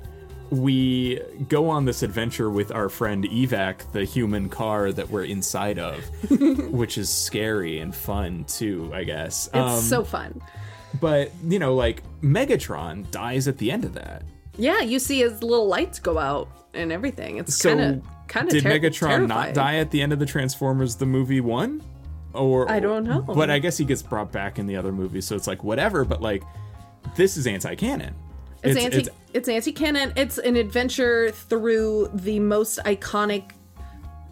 [0.49, 5.79] we go on this adventure with our friend Evac, the human car that we're inside
[5.79, 6.03] of,
[6.71, 9.47] which is scary and fun too, I guess.
[9.47, 10.41] It's Um, so fun.
[10.99, 14.23] But you know, like Megatron dies at the end of that.
[14.57, 17.37] Yeah, you see his little lights go out and everything.
[17.37, 19.27] It's So kind of kind of did ter- Megatron terrifying.
[19.27, 21.81] not die at the end of the Transformers the movie one?
[22.33, 23.21] Or I don't know.
[23.21, 26.03] But I guess he gets brought back in the other movies, so it's like whatever.
[26.03, 26.43] But like,
[27.15, 28.15] this is anti-canon.
[28.63, 30.13] It's, anti it's, anti-canon.
[30.15, 33.51] It's an adventure through the most iconic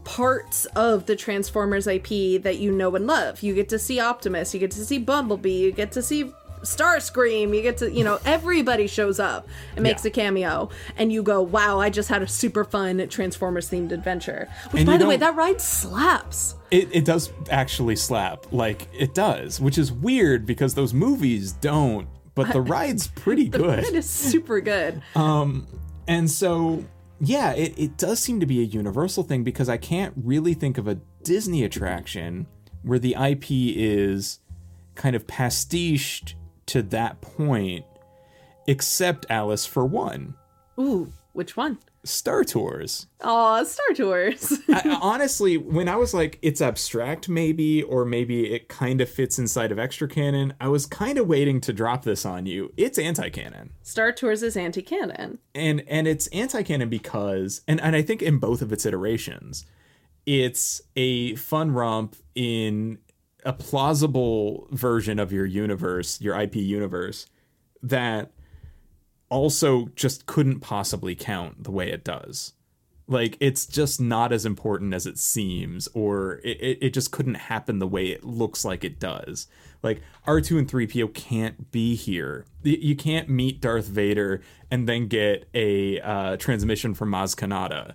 [0.03, 3.43] parts of the Transformers IP that you know and love.
[3.43, 6.32] You get to see Optimus, you get to see Bumblebee, you get to see
[6.64, 10.09] Starscream, you get to, you know, everybody shows up and makes Yeah.
[10.09, 14.47] a cameo and you go, "Wow, I just had a super fun Transformers themed adventure."
[14.72, 16.55] Which And by the way, that ride slaps.
[16.72, 22.07] It, it does actually slap, like it does, which is weird because those movies don't.
[22.34, 23.80] But the ride's pretty good.
[23.84, 25.01] It is super good.
[25.16, 25.68] Um,
[26.07, 26.84] And so,
[27.20, 30.78] yeah, it, it does seem to be a universal thing because I can't really think
[30.78, 32.47] of a Disney attraction
[32.84, 34.39] where the IP is
[34.95, 36.34] kind of pastiched
[36.72, 37.86] to that point,
[38.65, 40.36] except Alice for one.
[40.80, 41.80] Ooh, which one?
[42.05, 43.07] Star Tours.
[43.22, 44.57] Aw, Star Tours.
[44.69, 49.38] I, honestly, when I was like, it's abstract, maybe, or maybe it kind of fits
[49.38, 52.72] inside of extra canon, I was kind of waiting to drop this on you.
[52.78, 53.72] It's anti canon.
[53.84, 55.39] Star Tours is anti canon.
[55.53, 59.65] And and it's anti canon because, and, and I think in both of its iterations,
[60.26, 62.99] it's a fun romp in
[63.44, 67.28] a plausible version of your universe, your IP universe,
[67.82, 68.32] that
[69.30, 72.54] also just couldn't possibly count the way it does.
[73.08, 77.80] Like it's just not as important as it seems, or it, it just couldn't happen
[77.80, 79.48] the way it looks like it does.
[79.84, 82.46] Like R2 and 3PO can't be here.
[82.64, 87.92] You can't meet Darth Vader and then get a uh, transmission from Maz Kanata.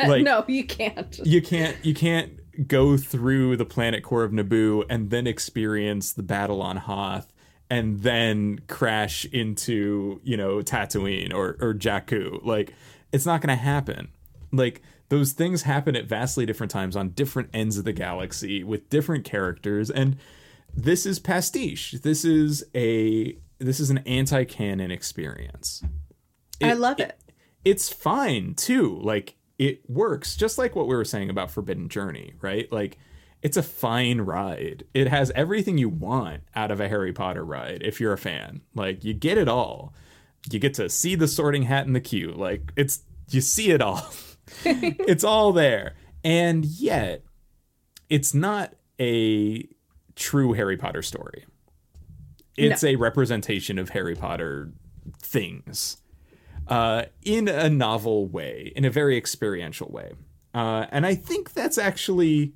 [0.06, 1.20] Like, no, you can't.
[1.24, 1.76] You can't.
[1.84, 2.32] You can't
[2.66, 7.32] go through the planet core of Naboo and then experience the battle on Hoth
[7.68, 12.44] and then crash into you know Tatooine or or Jakku.
[12.44, 12.74] Like
[13.12, 14.08] it's not going to happen.
[14.52, 18.88] Like those things happen at vastly different times on different ends of the galaxy with
[18.90, 20.16] different characters and
[20.74, 21.92] this is pastiche.
[21.92, 25.82] This is a this is an anti-canon experience.
[26.60, 27.08] It, I love it.
[27.08, 27.32] it.
[27.64, 29.00] It's fine too.
[29.02, 32.70] Like it works just like what we were saying about Forbidden Journey, right?
[32.70, 32.98] Like
[33.42, 34.84] it's a fine ride.
[34.94, 38.62] It has everything you want out of a Harry Potter ride if you're a fan.
[38.74, 39.94] Like you get it all.
[40.50, 42.32] You get to see the sorting hat in the queue.
[42.32, 44.06] Like it's you see it all.
[44.64, 45.94] it's all there.
[46.24, 47.24] And yet
[48.08, 49.68] it's not a
[50.14, 51.44] true Harry Potter story.
[52.56, 52.90] It's no.
[52.90, 54.72] a representation of Harry Potter
[55.20, 55.98] things
[56.68, 60.12] uh, in a novel way, in a very experiential way.
[60.54, 62.54] Uh, and I think that's actually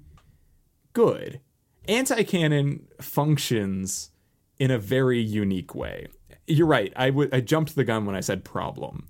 [0.92, 1.40] good.
[1.86, 4.11] Anti canon functions
[4.58, 6.06] in a very unique way.
[6.46, 6.92] You're right.
[6.96, 9.08] I, w- I jumped the gun when I said problem.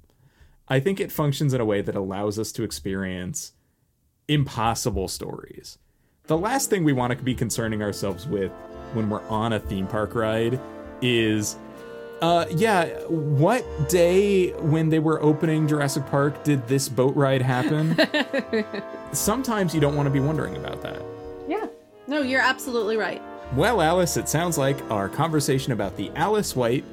[0.69, 3.53] I think it functions in a way that allows us to experience
[4.29, 5.79] impossible stories.
[6.25, 8.53] The last thing we want to be concerning ourselves with
[8.93, 10.61] when we're on a theme park ride
[11.03, 11.57] is
[12.21, 17.97] uh, yeah, what day when they were opening Jurassic Park did this boat ride happen?
[19.13, 21.03] Sometimes you don't want to be wondering about that.
[21.49, 21.67] Yeah.
[22.07, 23.23] No, you're absolutely right.
[23.55, 26.85] Well, Alice, it sounds like our conversation about the Alice White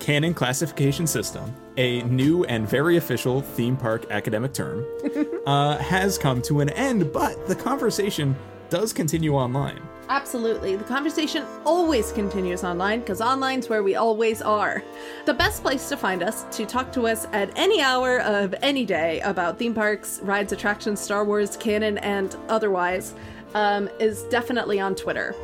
[0.00, 4.84] canon classification system, a new and very official theme park academic term,
[5.46, 8.36] uh, has come to an end, but the conversation
[8.70, 9.80] does continue online.
[10.08, 10.76] Absolutely.
[10.76, 14.82] The conversation always continues online because online's where we always are.
[15.24, 18.84] The best place to find us, to talk to us at any hour of any
[18.84, 23.14] day about theme parks, rides, attractions, Star Wars, canon, and otherwise,
[23.54, 25.34] um, is definitely on Twitter.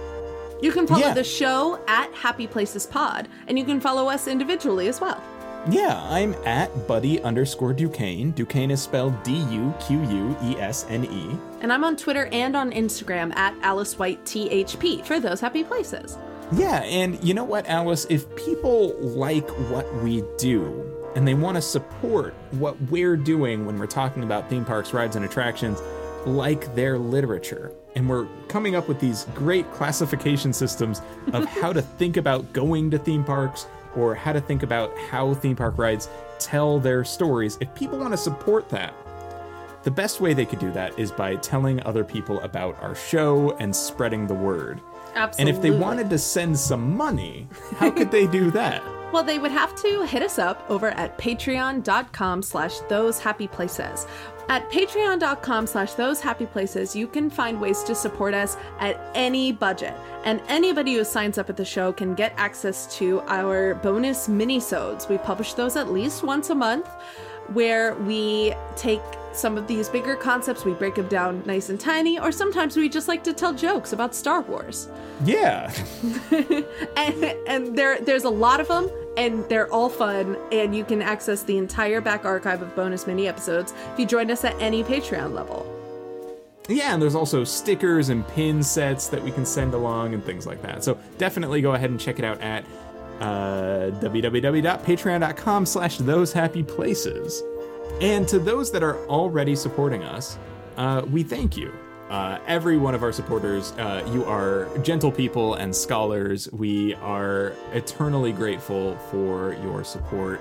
[0.61, 1.15] You can follow yeah.
[1.15, 5.23] the show at Happy Places Pod, and you can follow us individually as well.
[5.69, 8.31] Yeah, I'm at Buddy underscore Duquesne.
[8.31, 11.37] Duquesne is spelled D U Q U E S N E.
[11.61, 16.17] And I'm on Twitter and on Instagram at Alice White THP for those happy places.
[16.53, 18.07] Yeah, and you know what, Alice?
[18.09, 23.79] If people like what we do and they want to support what we're doing when
[23.79, 25.83] we're talking about theme parks, rides, and attractions,
[26.25, 31.03] like their literature, and we're coming up with these great classification systems
[31.35, 33.67] of how to think about going to theme parks
[33.97, 37.59] or how to think about how theme park rides tell their stories.
[37.61, 38.95] If people want to support that,
[39.83, 43.57] the best way they could do that is by telling other people about our show
[43.59, 44.81] and spreading the word.
[45.15, 45.41] Absolutely.
[45.41, 48.83] And if they wanted to send some money, how could they do that?
[49.13, 54.07] Well, they would have to hit us up over at patreon.com slash those happy places.
[54.49, 59.51] At patreon.com slash those happy places, you can find ways to support us at any
[59.51, 59.95] budget.
[60.25, 65.09] And anybody who signs up at the show can get access to our bonus mini-sodes.
[65.09, 66.89] We publish those at least once a month
[67.49, 69.03] where we take
[69.41, 72.89] some of these bigger concepts, we break them down nice and tiny, or sometimes we
[72.89, 74.89] just like to tell jokes about Star Wars.
[75.25, 75.73] Yeah.
[76.97, 81.03] and and there there's a lot of them and they're all fun and you can
[81.03, 84.85] access the entire back archive of bonus mini episodes if you join us at any
[84.85, 85.67] Patreon level.
[86.69, 90.47] Yeah, and there's also stickers and pin sets that we can send along and things
[90.47, 90.85] like that.
[90.85, 92.65] So definitely go ahead and check it out at
[93.21, 97.43] uh, www.patreon.com slash those happy places.
[98.01, 100.39] And to those that are already supporting us,
[100.77, 101.73] uh, we thank you.
[102.11, 106.51] Uh, every one of our supporters, uh, you are gentle people and scholars.
[106.53, 110.41] We are eternally grateful for your support.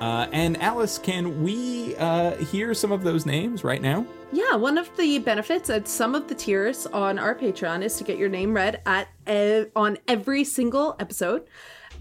[0.00, 4.06] Uh, and Alice, can we uh, hear some of those names right now?
[4.30, 8.04] Yeah, one of the benefits at some of the tiers on our Patreon is to
[8.04, 9.08] get your name read at
[9.74, 11.48] on every single episode.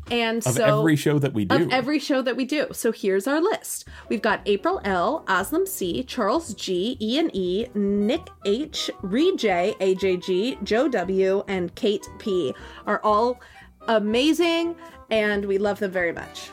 [0.10, 1.56] And Of so every show that we do.
[1.56, 2.68] of every show that we do.
[2.72, 3.86] So here's our list.
[4.10, 10.64] We've got April L, Aslam C, Charles G, Ian E, Nick H, Reed J, AJG,
[10.64, 12.54] Joe W, and Kate P
[12.86, 13.40] are all
[13.88, 14.76] amazing
[15.10, 16.50] and we love them very much.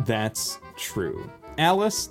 [0.00, 1.30] That's true.
[1.58, 2.10] Alice,